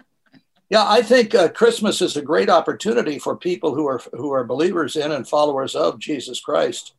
Yeah, 0.69 0.85
I 0.85 1.03
think 1.03 1.35
uh, 1.35 1.49
Christmas 1.49 2.03
is 2.03 2.17
a 2.17 2.23
great 2.23 2.51
opportunity 2.51 3.21
for 3.21 3.37
people 3.37 3.75
who 3.75 3.87
are 3.87 4.01
who 4.13 4.33
are 4.33 4.43
believers 4.43 4.97
in 4.97 5.13
and 5.13 5.29
followers 5.29 5.77
of 5.77 6.01
Jesus 6.01 6.41
Christ 6.41 6.95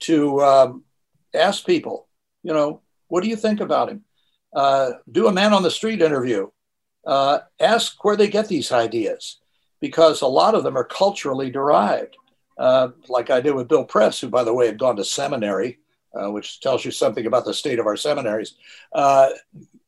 to 0.00 0.40
um, 0.40 0.84
ask 1.34 1.66
people, 1.66 2.06
you 2.44 2.52
know, 2.52 2.80
what 3.08 3.24
do 3.24 3.28
you 3.28 3.34
think 3.34 3.60
about 3.60 3.88
him? 3.88 4.04
Uh, 4.54 4.92
do 5.10 5.26
a 5.26 5.32
man 5.32 5.52
on 5.52 5.64
the 5.64 5.70
street 5.70 6.00
interview. 6.00 6.48
Uh, 7.04 7.40
ask 7.58 8.04
where 8.04 8.16
they 8.16 8.28
get 8.28 8.48
these 8.48 8.70
ideas, 8.70 9.38
because 9.80 10.20
a 10.20 10.26
lot 10.26 10.54
of 10.54 10.64
them 10.64 10.76
are 10.76 10.84
culturally 10.84 11.50
derived. 11.50 12.16
Uh, 12.58 12.88
like 13.08 13.30
I 13.30 13.40
did 13.40 13.54
with 13.54 13.68
Bill 13.68 13.84
Press, 13.84 14.20
who, 14.20 14.28
by 14.28 14.42
the 14.44 14.54
way, 14.54 14.66
had 14.66 14.78
gone 14.78 14.96
to 14.96 15.04
seminary, 15.04 15.78
uh, 16.14 16.30
which 16.30 16.60
tells 16.60 16.84
you 16.84 16.90
something 16.90 17.26
about 17.26 17.44
the 17.44 17.54
state 17.54 17.78
of 17.78 17.86
our 17.86 17.96
seminaries. 17.96 18.54
Uh, 18.92 19.30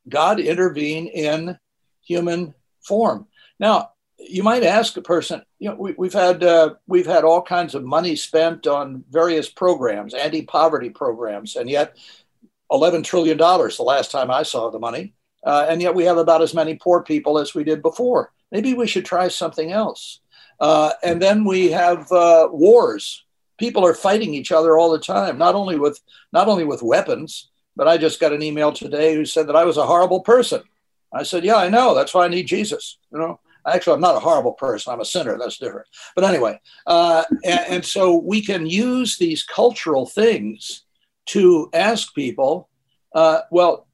God 0.08 0.38
intervened 0.38 1.08
in 1.08 1.58
human 2.02 2.54
form. 2.80 3.26
Now, 3.58 3.90
you 4.18 4.42
might 4.42 4.62
ask 4.62 4.96
a 4.96 5.02
person, 5.02 5.42
you 5.58 5.70
know, 5.70 5.76
we, 5.76 6.06
have 6.06 6.12
had 6.12 6.44
uh, 6.44 6.74
we've 6.86 7.06
had 7.06 7.24
all 7.24 7.42
kinds 7.42 7.74
of 7.74 7.84
money 7.84 8.16
spent 8.16 8.66
on 8.66 9.04
various 9.10 9.48
programs, 9.48 10.14
anti-poverty 10.14 10.90
programs, 10.90 11.56
and 11.56 11.70
yet 11.70 11.96
11 12.70 13.02
trillion 13.02 13.36
dollars 13.36 13.76
the 13.76 13.82
last 13.82 14.10
time 14.10 14.30
I 14.30 14.42
saw 14.42 14.70
the 14.70 14.78
money, 14.78 15.14
uh, 15.44 15.66
and 15.68 15.80
yet 15.80 15.94
we 15.94 16.04
have 16.04 16.18
about 16.18 16.42
as 16.42 16.54
many 16.54 16.74
poor 16.74 17.02
people 17.02 17.38
as 17.38 17.54
we 17.54 17.64
did 17.64 17.82
before. 17.82 18.32
Maybe 18.52 18.74
we 18.74 18.86
should 18.86 19.04
try 19.04 19.28
something 19.28 19.70
else. 19.72 20.20
Uh, 20.58 20.92
and 21.02 21.20
then 21.20 21.44
we 21.44 21.70
have 21.70 22.10
uh, 22.12 22.48
wars. 22.50 23.24
People 23.58 23.86
are 23.86 23.94
fighting 23.94 24.34
each 24.34 24.52
other 24.52 24.78
all 24.78 24.90
the 24.90 24.98
time, 24.98 25.38
not 25.38 25.54
only 25.54 25.78
with 25.78 26.00
not 26.32 26.48
only 26.48 26.64
with 26.64 26.82
weapons, 26.82 27.50
but 27.76 27.88
I 27.88 27.96
just 27.96 28.20
got 28.20 28.32
an 28.32 28.42
email 28.42 28.72
today 28.72 29.14
who 29.14 29.24
said 29.24 29.46
that 29.48 29.56
I 29.56 29.64
was 29.64 29.76
a 29.76 29.86
horrible 29.86 30.20
person. 30.20 30.62
I 31.12 31.22
said, 31.22 31.44
"Yeah, 31.44 31.56
I 31.56 31.68
know. 31.68 31.94
That's 31.94 32.14
why 32.14 32.24
I 32.24 32.28
need 32.28 32.46
Jesus." 32.46 32.98
You 33.12 33.18
know 33.18 33.40
Actually, 33.66 33.94
I'm 33.94 34.00
not 34.00 34.16
a 34.16 34.20
horrible 34.20 34.52
person. 34.52 34.92
I'm 34.92 35.00
a 35.00 35.04
sinner. 35.04 35.36
That's 35.38 35.58
different. 35.58 35.86
But 36.14 36.24
anyway, 36.24 36.60
uh, 36.86 37.24
and, 37.44 37.60
and 37.68 37.84
so 37.84 38.16
we 38.16 38.42
can 38.42 38.66
use 38.66 39.18
these 39.18 39.42
cultural 39.42 40.06
things 40.06 40.84
to 41.26 41.68
ask 41.74 42.14
people, 42.14 42.68
uh, 43.14 43.40
well, 43.50 43.86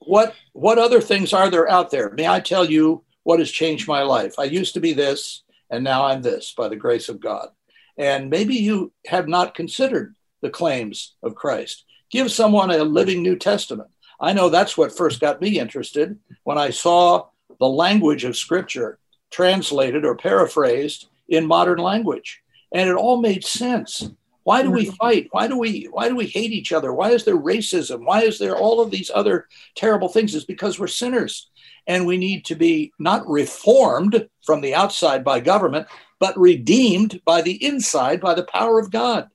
what 0.00 0.34
what 0.52 0.78
other 0.78 1.00
things 1.00 1.32
are 1.32 1.50
there 1.50 1.70
out 1.70 1.90
there? 1.90 2.10
May 2.10 2.26
I 2.26 2.40
tell 2.40 2.64
you 2.64 3.04
what 3.22 3.38
has 3.38 3.50
changed 3.50 3.88
my 3.88 4.02
life? 4.02 4.38
I 4.38 4.44
used 4.44 4.74
to 4.74 4.80
be 4.80 4.92
this, 4.92 5.42
and 5.70 5.84
now 5.84 6.06
I'm 6.06 6.22
this 6.22 6.54
by 6.56 6.68
the 6.68 6.76
grace 6.76 7.08
of 7.08 7.20
God. 7.20 7.48
And 7.96 8.30
maybe 8.30 8.54
you 8.54 8.92
have 9.06 9.28
not 9.28 9.54
considered 9.54 10.14
the 10.42 10.50
claims 10.50 11.14
of 11.22 11.34
Christ. 11.34 11.84
Give 12.10 12.30
someone 12.30 12.70
a 12.70 12.82
living 12.82 13.22
New 13.22 13.36
Testament. 13.36 13.90
I 14.20 14.32
know 14.32 14.48
that's 14.48 14.76
what 14.76 14.96
first 14.96 15.20
got 15.20 15.40
me 15.40 15.58
interested 15.58 16.18
when 16.44 16.58
I 16.58 16.70
saw 16.70 17.28
the 17.58 17.68
language 17.68 18.24
of 18.24 18.36
Scripture 18.36 18.98
translated 19.30 20.04
or 20.04 20.16
paraphrased 20.16 21.08
in 21.28 21.46
modern 21.46 21.78
language. 21.78 22.42
And 22.72 22.88
it 22.88 22.96
all 22.96 23.20
made 23.20 23.44
sense. 23.44 24.10
Why 24.42 24.62
do 24.62 24.70
we 24.70 24.86
fight? 24.86 25.28
Why 25.30 25.46
do 25.46 25.58
we 25.58 25.84
why 25.84 26.08
do 26.08 26.16
we 26.16 26.26
hate 26.26 26.50
each 26.50 26.72
other? 26.72 26.92
Why 26.92 27.10
is 27.10 27.24
there 27.24 27.36
racism? 27.36 28.04
Why 28.04 28.22
is 28.22 28.38
there 28.38 28.56
all 28.56 28.80
of 28.80 28.90
these 28.90 29.10
other 29.14 29.46
terrible 29.76 30.08
things? 30.08 30.34
It's 30.34 30.44
because 30.44 30.78
we're 30.78 30.86
sinners 30.86 31.50
and 31.86 32.06
we 32.06 32.16
need 32.16 32.44
to 32.46 32.54
be 32.54 32.92
not 32.98 33.26
reformed 33.28 34.28
from 34.44 34.60
the 34.60 34.74
outside 34.74 35.24
by 35.24 35.40
government, 35.40 35.86
but 36.18 36.38
redeemed 36.38 37.20
by 37.24 37.42
the 37.42 37.64
inside 37.64 38.20
by 38.20 38.34
the 38.34 38.44
power 38.44 38.78
of 38.78 38.90
God. 38.90 39.28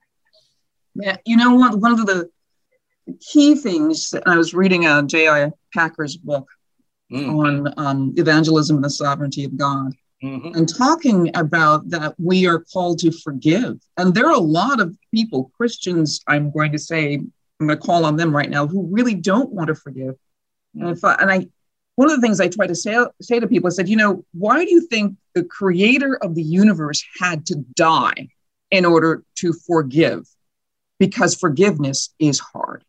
Yeah, 0.95 1.17
you 1.25 1.36
know 1.36 1.55
what? 1.55 1.79
One 1.79 1.99
of 1.99 2.05
the 2.05 2.29
key 3.19 3.55
things 3.55 4.10
that 4.12 4.23
I 4.27 4.38
was 4.38 4.53
reading 4.53 4.86
uh, 4.86 5.03
J.I. 5.03 5.51
Packer's 5.73 6.17
book 6.17 6.47
mm. 7.12 7.38
on 7.38 7.73
um, 7.77 8.13
evangelism 8.17 8.77
and 8.77 8.86
the 8.86 8.89
sovereignty 8.89 9.43
of 9.43 9.58
God, 9.58 9.93
mm-hmm. 10.23 10.55
and 10.55 10.67
talking 10.67 11.36
about 11.36 11.89
that 11.89 12.15
we 12.17 12.47
are 12.47 12.60
called 12.60 12.99
to 12.99 13.12
forgive. 13.12 13.77
And 13.97 14.13
there 14.13 14.27
are 14.27 14.36
a 14.36 14.39
lot 14.39 14.79
of 14.79 14.97
people, 15.13 15.51
Christians, 15.58 16.21
I'm 16.27 16.51
going 16.51 16.71
to 16.71 16.79
say, 16.79 17.15
I'm 17.15 17.67
going 17.67 17.79
to 17.79 17.86
call 17.86 18.05
on 18.05 18.15
them 18.15 18.36
right 18.36 18.49
now, 18.49 18.67
who 18.67 18.88
really 18.88 19.15
don't 19.15 19.51
want 19.51 19.67
to 19.67 19.75
forgive. 19.75 20.15
And, 20.75 20.89
if 20.89 21.03
I, 21.03 21.15
and 21.15 21.31
I, 21.31 21.47
one 21.95 22.10
of 22.10 22.15
the 22.15 22.21
things 22.21 22.39
I 22.39 22.49
try 22.49 22.67
to 22.67 22.75
say, 22.75 22.97
say 23.21 23.39
to 23.39 23.47
people, 23.47 23.67
I 23.67 23.71
said, 23.71 23.89
you 23.89 23.95
know, 23.95 24.23
why 24.34 24.65
do 24.65 24.71
you 24.71 24.81
think 24.81 25.15
the 25.34 25.43
creator 25.43 26.17
of 26.21 26.36
the 26.36 26.43
universe 26.43 27.03
had 27.19 27.45
to 27.47 27.55
die 27.75 28.29
in 28.69 28.86
order 28.86 29.23
to 29.36 29.53
forgive? 29.53 30.27
Because 30.99 31.36
forgiveness 31.36 32.13
is 32.19 32.39
hard. 32.39 32.84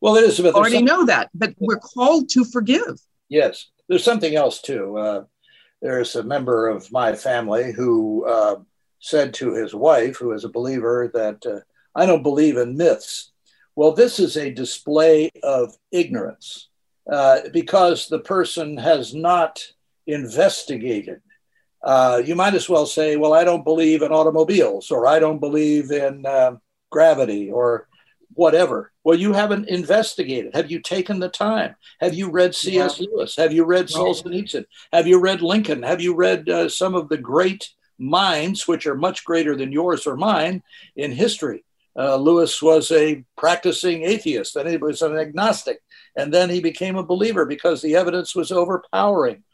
Well, 0.00 0.16
Elizabeth, 0.16 0.54
I 0.54 0.58
already 0.58 0.76
some... 0.76 0.84
know 0.86 1.06
that, 1.06 1.30
but 1.34 1.54
we're 1.58 1.78
called 1.78 2.28
to 2.30 2.44
forgive. 2.44 3.00
Yes, 3.28 3.66
there's 3.88 4.04
something 4.04 4.34
else 4.34 4.60
too. 4.60 4.96
Uh, 4.96 5.24
there's 5.82 6.16
a 6.16 6.22
member 6.22 6.68
of 6.68 6.90
my 6.92 7.14
family 7.14 7.72
who 7.72 8.26
uh, 8.26 8.56
said 8.98 9.34
to 9.34 9.54
his 9.54 9.74
wife, 9.74 10.16
who 10.16 10.32
is 10.32 10.44
a 10.44 10.50
believer, 10.50 11.10
that 11.14 11.44
uh, 11.46 11.60
I 11.94 12.06
don't 12.06 12.22
believe 12.22 12.56
in 12.56 12.76
myths. 12.76 13.32
Well, 13.74 13.92
this 13.92 14.18
is 14.18 14.36
a 14.36 14.52
display 14.52 15.30
of 15.42 15.74
ignorance 15.92 16.68
uh, 17.10 17.40
because 17.52 18.08
the 18.08 18.18
person 18.18 18.76
has 18.76 19.14
not 19.14 19.64
investigated. 20.06 21.20
Uh, 21.82 22.20
you 22.24 22.34
might 22.34 22.54
as 22.54 22.68
well 22.68 22.86
say, 22.86 23.16
Well, 23.16 23.32
I 23.32 23.44
don't 23.44 23.64
believe 23.64 24.02
in 24.02 24.12
automobiles, 24.12 24.90
or 24.90 25.06
I 25.06 25.18
don't 25.18 25.38
believe 25.38 25.90
in 25.90 26.26
uh, 26.26 26.56
gravity, 26.90 27.50
or 27.50 27.86
whatever. 28.34 28.92
Well, 29.04 29.18
you 29.18 29.32
haven't 29.32 29.68
investigated. 29.68 30.54
Have 30.54 30.70
you 30.70 30.80
taken 30.80 31.20
the 31.20 31.28
time? 31.28 31.76
Have 32.00 32.14
you 32.14 32.30
read 32.30 32.54
C.S. 32.54 33.00
Yeah. 33.00 33.06
Lewis? 33.10 33.36
Have 33.36 33.52
you 33.52 33.64
read 33.64 33.86
Solzhenitsyn? 33.86 34.66
Have 34.92 35.06
you 35.06 35.20
read 35.20 35.42
Lincoln? 35.42 35.82
Have 35.82 36.00
you 36.00 36.14
read 36.14 36.48
uh, 36.48 36.68
some 36.68 36.94
of 36.94 37.08
the 37.08 37.16
great 37.16 37.68
minds, 37.98 38.68
which 38.68 38.86
are 38.86 38.94
much 38.94 39.24
greater 39.24 39.56
than 39.56 39.72
yours 39.72 40.06
or 40.06 40.16
mine, 40.16 40.62
in 40.96 41.12
history? 41.12 41.64
Uh, 41.98 42.16
Lewis 42.16 42.60
was 42.60 42.90
a 42.92 43.24
practicing 43.38 44.02
atheist, 44.02 44.54
and 44.56 44.68
he 44.68 44.76
was 44.76 45.00
an 45.00 45.16
agnostic, 45.16 45.80
and 46.16 46.32
then 46.32 46.50
he 46.50 46.60
became 46.60 46.96
a 46.96 47.02
believer 47.02 47.44
because 47.44 47.82
the 47.82 47.96
evidence 47.96 48.34
was 48.34 48.50
overpowering. 48.50 49.44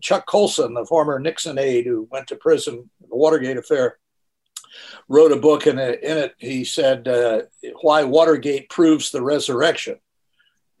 Chuck 0.00 0.26
Colson, 0.26 0.74
the 0.74 0.86
former 0.86 1.18
Nixon 1.18 1.58
aide 1.58 1.86
who 1.86 2.08
went 2.10 2.28
to 2.28 2.36
prison, 2.36 2.74
in 3.02 3.08
the 3.08 3.16
Watergate 3.16 3.58
affair, 3.58 3.98
wrote 5.08 5.32
a 5.32 5.36
book, 5.36 5.66
and 5.66 5.78
in 5.78 6.18
it 6.18 6.34
he 6.38 6.64
said 6.64 7.06
uh, 7.06 7.42
why 7.82 8.04
Watergate 8.04 8.70
proves 8.70 9.10
the 9.10 9.22
resurrection. 9.22 9.98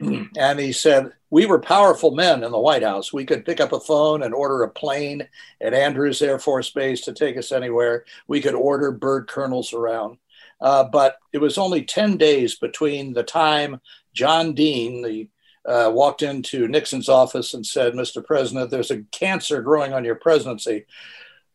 and 0.00 0.58
he 0.58 0.72
said 0.72 1.12
we 1.30 1.46
were 1.46 1.60
powerful 1.60 2.12
men 2.12 2.42
in 2.44 2.50
the 2.50 2.58
White 2.58 2.82
House. 2.82 3.12
We 3.12 3.24
could 3.24 3.44
pick 3.44 3.60
up 3.60 3.72
a 3.72 3.80
phone 3.80 4.22
and 4.22 4.34
order 4.34 4.62
a 4.62 4.70
plane 4.70 5.26
at 5.60 5.74
Andrews 5.74 6.22
Air 6.22 6.38
Force 6.38 6.70
Base 6.70 7.02
to 7.02 7.12
take 7.12 7.36
us 7.36 7.52
anywhere. 7.52 8.04
We 8.26 8.40
could 8.40 8.54
order 8.54 8.90
bird 8.92 9.28
colonels 9.28 9.72
around. 9.72 10.18
Uh, 10.60 10.84
but 10.84 11.16
it 11.32 11.38
was 11.38 11.58
only 11.58 11.82
10 11.82 12.16
days 12.16 12.56
between 12.56 13.12
the 13.12 13.22
time 13.22 13.80
John 14.14 14.54
Dean, 14.54 15.02
the 15.02 15.28
uh, 15.66 15.90
walked 15.90 16.22
into 16.22 16.68
Nixon's 16.68 17.08
office 17.08 17.54
and 17.54 17.64
said, 17.64 17.94
Mr. 17.94 18.22
President, 18.24 18.70
there's 18.70 18.90
a 18.90 19.02
cancer 19.12 19.62
growing 19.62 19.94
on 19.94 20.04
your 20.04 20.14
presidency. 20.14 20.84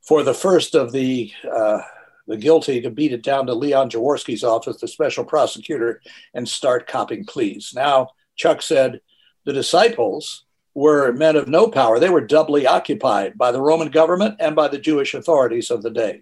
For 0.02 0.24
the 0.24 0.34
first 0.34 0.74
of 0.74 0.92
the 0.92 1.32
uh, 1.50 1.82
the 2.30 2.38
guilty 2.38 2.80
to 2.80 2.92
beat 2.92 3.12
it 3.12 3.24
down 3.24 3.48
to 3.48 3.56
Leon 3.56 3.90
Jaworski's 3.90 4.44
office, 4.44 4.78
the 4.78 4.88
special 4.88 5.26
prosecutor, 5.26 6.00
and 6.36 6.48
start 6.48 6.88
copping 6.88 7.26
pleas. 7.26 7.74
Now, 7.76 8.10
Chuck 8.36 8.62
said 8.62 9.02
the 9.46 9.52
disciples 9.52 10.46
were 10.76 11.12
men 11.12 11.36
of 11.36 11.48
no 11.48 11.68
power. 11.68 12.00
They 12.00 12.10
were 12.10 12.22
doubly 12.22 12.68
occupied 12.68 13.36
by 13.36 13.52
the 13.52 13.62
Roman 13.62 13.90
government 13.90 14.36
and 14.40 14.56
by 14.56 14.68
the 14.68 14.78
Jewish 14.78 15.16
authorities 15.16 15.72
of 15.72 15.82
the 15.82 15.90
day. 15.90 16.22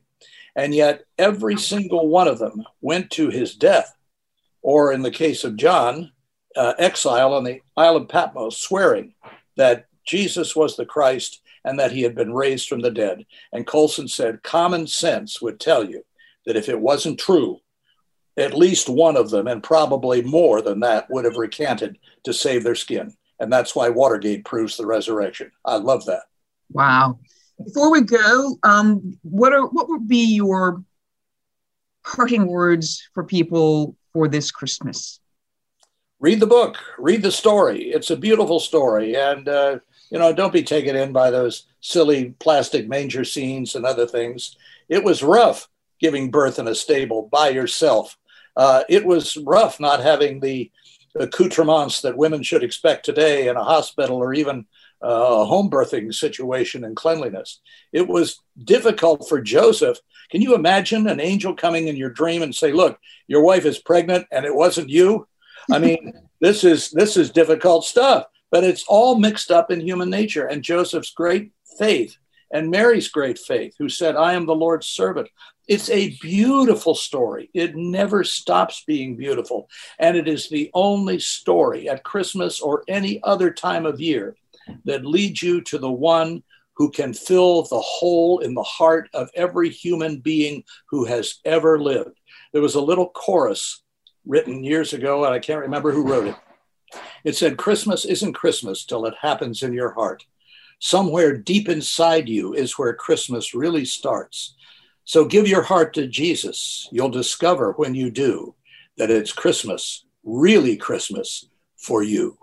And 0.56 0.74
yet, 0.74 1.04
every 1.18 1.58
single 1.58 2.08
one 2.08 2.30
of 2.30 2.40
them 2.40 2.64
went 2.80 3.12
to 3.12 3.30
his 3.30 3.54
death, 3.54 3.94
or 4.62 4.94
in 4.94 5.02
the 5.02 5.12
case 5.12 5.44
of 5.44 5.58
John, 5.58 6.14
uh, 6.58 6.74
exile 6.78 7.34
on 7.34 7.44
the 7.44 7.62
Isle 7.76 7.98
of 7.98 8.10
Patmos, 8.10 8.58
swearing 8.58 9.14
that 9.56 9.86
Jesus 10.06 10.56
was 10.56 10.76
the 10.76 10.86
Christ 10.86 11.42
and 11.64 11.80
that 11.80 11.92
he 11.92 12.02
had 12.02 12.16
been 12.16 12.34
raised 12.34 12.68
from 12.68 12.82
the 12.82 12.92
dead. 12.92 13.26
And 13.52 13.68
Colson 13.68 14.08
said, 14.08 14.44
common 14.44 14.88
sense 14.88 15.42
would 15.42 15.60
tell 15.60 15.86
you 15.86 16.04
that 16.46 16.56
if 16.56 16.70
it 16.70 16.80
wasn't 16.80 17.20
true, 17.20 17.60
at 18.38 18.58
least 18.58 18.88
one 18.88 19.18
of 19.18 19.30
them, 19.32 19.48
and 19.48 19.62
probably 19.64 20.22
more 20.22 20.62
than 20.62 20.80
that, 20.82 21.10
would 21.10 21.26
have 21.26 21.38
recanted 21.38 21.98
to 22.24 22.34
save 22.34 22.64
their 22.64 22.76
skin. 22.76 23.14
And 23.40 23.52
that's 23.52 23.76
why 23.76 23.90
Watergate 23.90 24.46
proves 24.46 24.78
the 24.78 24.86
resurrection. 24.86 25.52
I 25.66 25.78
love 25.78 26.06
that. 26.06 26.24
Wow. 26.72 27.20
Before 27.64 27.92
we 27.92 28.02
go, 28.02 28.58
um, 28.64 29.18
what 29.24 29.54
are 29.54 29.66
what 29.66 29.90
would 29.90 30.08
be 30.08 30.36
your 30.36 30.84
parting 32.06 32.48
words 32.48 33.08
for 33.14 33.24
people 33.24 33.96
for 34.14 34.28
this 34.28 34.52
Christmas? 34.52 35.20
Read 36.20 36.40
the 36.40 36.48
book. 36.48 36.78
Read 36.98 37.22
the 37.22 37.32
story. 37.32 37.92
It's 37.92 38.10
a 38.10 38.18
beautiful 38.18 38.60
story, 38.60 39.16
and 39.16 39.48
uh, 39.48 39.80
you 40.10 40.18
know, 40.18 40.34
don't 40.34 40.54
be 40.54 40.64
taken 40.64 40.96
in 40.96 41.12
by 41.14 41.30
those 41.30 41.68
silly 41.80 42.34
plastic 42.40 42.88
manger 42.88 43.24
scenes 43.24 43.76
and 43.76 43.86
other 43.86 44.08
things. 44.08 44.56
It 44.90 45.04
was 45.04 45.22
rough 45.22 45.68
giving 46.00 46.32
birth 46.32 46.58
in 46.58 46.68
a 46.68 46.74
stable 46.74 47.30
by 47.32 47.50
yourself. 47.50 48.18
Uh, 48.56 48.84
it 48.90 49.06
was 49.06 49.38
rough 49.38 49.80
not 49.80 50.00
having 50.00 50.40
the 50.40 50.72
accoutrements 51.16 52.02
that 52.02 52.18
women 52.18 52.42
should 52.42 52.64
expect 52.64 53.06
today 53.06 53.48
in 53.48 53.56
a 53.56 53.64
hospital 53.64 54.18
or 54.18 54.34
even 54.34 54.66
uh, 55.04 55.08
a 55.42 55.46
home 55.46 55.70
birthing 55.70 56.12
situation 56.12 56.84
and 56.84 56.96
cleanliness. 56.96 57.60
It 57.92 58.08
was 58.08 58.40
difficult 58.64 59.30
for 59.30 59.40
Joseph. 59.40 60.00
Can 60.32 60.42
you 60.42 60.56
imagine 60.56 61.08
an 61.08 61.20
angel 61.20 61.54
coming 61.54 61.88
in 61.88 61.96
your 61.96 62.10
dream 62.10 62.42
and 62.42 62.56
say, 62.56 62.72
"Look, 62.72 63.00
your 63.28 63.44
wife 63.44 63.66
is 63.66 63.78
pregnant 63.78 64.26
and 64.32 64.46
it 64.46 64.56
wasn't 64.56 64.90
you"? 64.90 65.28
I 65.72 65.80
mean, 65.80 66.14
this 66.42 66.64
is 66.64 66.92
this 66.92 67.18
is 67.18 67.30
difficult 67.30 67.86
stuff. 67.86 68.28
But 68.50 68.64
it's 68.64 68.86
all 68.88 69.18
mixed 69.18 69.52
up 69.52 69.72
in 69.72 69.82
human 69.82 70.10
nature. 70.10 70.46
And 70.46 70.64
Joseph's 70.64 71.12
great 71.12 71.52
faith 71.78 72.18
and 72.52 72.72
Mary's 72.72 73.10
great 73.10 73.38
faith, 73.38 73.76
who 73.78 73.90
said, 73.90 74.16
I 74.16 74.34
am 74.34 74.46
the 74.46 74.56
Lord's 74.56 74.88
servant. 74.88 75.30
It's 75.68 75.90
a 75.90 76.18
beautiful 76.22 76.96
story. 76.96 77.50
It 77.54 77.76
never 77.76 78.24
stops 78.24 78.84
being 78.88 79.18
beautiful. 79.18 79.70
And 80.00 80.16
it 80.16 80.28
is 80.30 80.48
the 80.48 80.72
only 80.74 81.20
story 81.20 81.90
at 81.90 82.06
Christmas 82.06 82.62
or 82.62 82.84
any 82.88 83.22
other 83.24 83.52
time 83.52 83.86
of 83.86 84.00
year 84.00 84.38
that 84.86 85.06
leads 85.06 85.42
you 85.42 85.62
to 85.62 85.78
the 85.78 85.92
one 85.92 86.42
who 86.76 86.90
can 86.90 87.14
fill 87.14 87.64
the 87.64 87.82
hole 87.82 88.40
in 88.40 88.54
the 88.54 88.64
heart 88.64 89.10
of 89.14 89.30
every 89.36 89.70
human 89.70 90.20
being 90.20 90.64
who 90.90 91.04
has 91.04 91.40
ever 91.44 91.80
lived. 91.80 92.18
There 92.54 92.62
was 92.62 92.76
a 92.76 92.82
little 92.82 93.10
chorus 93.10 93.84
written 94.28 94.64
years 94.64 94.94
ago, 94.94 95.26
and 95.26 95.34
I 95.34 95.40
can't 95.40 95.62
remember 95.62 95.92
who 95.92 96.08
wrote 96.08 96.28
it. 96.28 96.36
It 97.24 97.36
said, 97.36 97.58
Christmas 97.58 98.06
isn't 98.06 98.34
Christmas 98.34 98.86
till 98.86 99.06
it 99.06 99.14
happens 99.22 99.64
in 99.64 99.74
your 99.74 99.94
heart. 99.94 100.26
Somewhere 100.80 101.36
deep 101.36 101.68
inside 101.70 102.30
you 102.30 102.54
is 102.54 102.78
where 102.78 102.94
Christmas 102.94 103.54
really 103.54 103.86
starts. 103.86 104.56
So 105.04 105.26
give 105.26 105.48
your 105.48 105.64
heart 105.64 105.94
to 105.96 106.08
Jesus. 106.08 106.88
You'll 106.92 107.10
discover 107.10 107.74
when 107.74 107.96
you 107.96 108.12
do 108.12 108.56
that 108.98 109.10
it's 109.10 109.32
Christmas, 109.32 110.06
really 110.24 110.76
Christmas 110.76 111.48
for 111.78 112.04
you. 112.04 112.38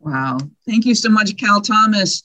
Wow. 0.00 0.38
Thank 0.66 0.84
you 0.84 0.94
so 0.94 1.08
much, 1.08 1.36
Cal 1.36 1.60
Thomas. 1.60 2.24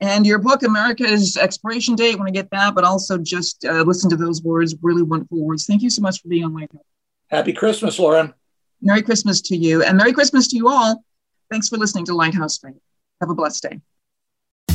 And 0.00 0.26
your 0.26 0.38
book, 0.38 0.62
America's 0.62 1.36
Expiration 1.36 1.94
Date, 1.94 2.16
want 2.16 2.28
to 2.28 2.32
get 2.32 2.50
that, 2.50 2.74
but 2.74 2.84
also 2.84 3.18
just 3.18 3.64
uh, 3.64 3.82
listen 3.82 4.10
to 4.10 4.16
those 4.16 4.42
words, 4.42 4.74
really 4.82 5.02
wonderful 5.02 5.38
words. 5.38 5.66
Thank 5.66 5.82
you 5.82 5.90
so 5.90 6.02
much 6.02 6.20
for 6.20 6.28
being 6.28 6.44
on 6.44 6.52
my 6.52 6.68
show. 6.72 6.80
Happy 7.28 7.52
Christmas, 7.52 7.98
Lauren. 7.98 8.34
Merry 8.80 9.02
Christmas 9.02 9.40
to 9.42 9.56
you, 9.56 9.82
and 9.82 9.96
Merry 9.96 10.12
Christmas 10.12 10.48
to 10.48 10.56
you 10.56 10.68
all. 10.68 11.04
Thanks 11.50 11.68
for 11.68 11.76
listening 11.76 12.04
to 12.06 12.14
Lighthouse 12.14 12.58
Faith. 12.58 12.74
Have 13.20 13.30
a 13.30 13.34
blessed 13.34 13.62
day. 13.62 13.80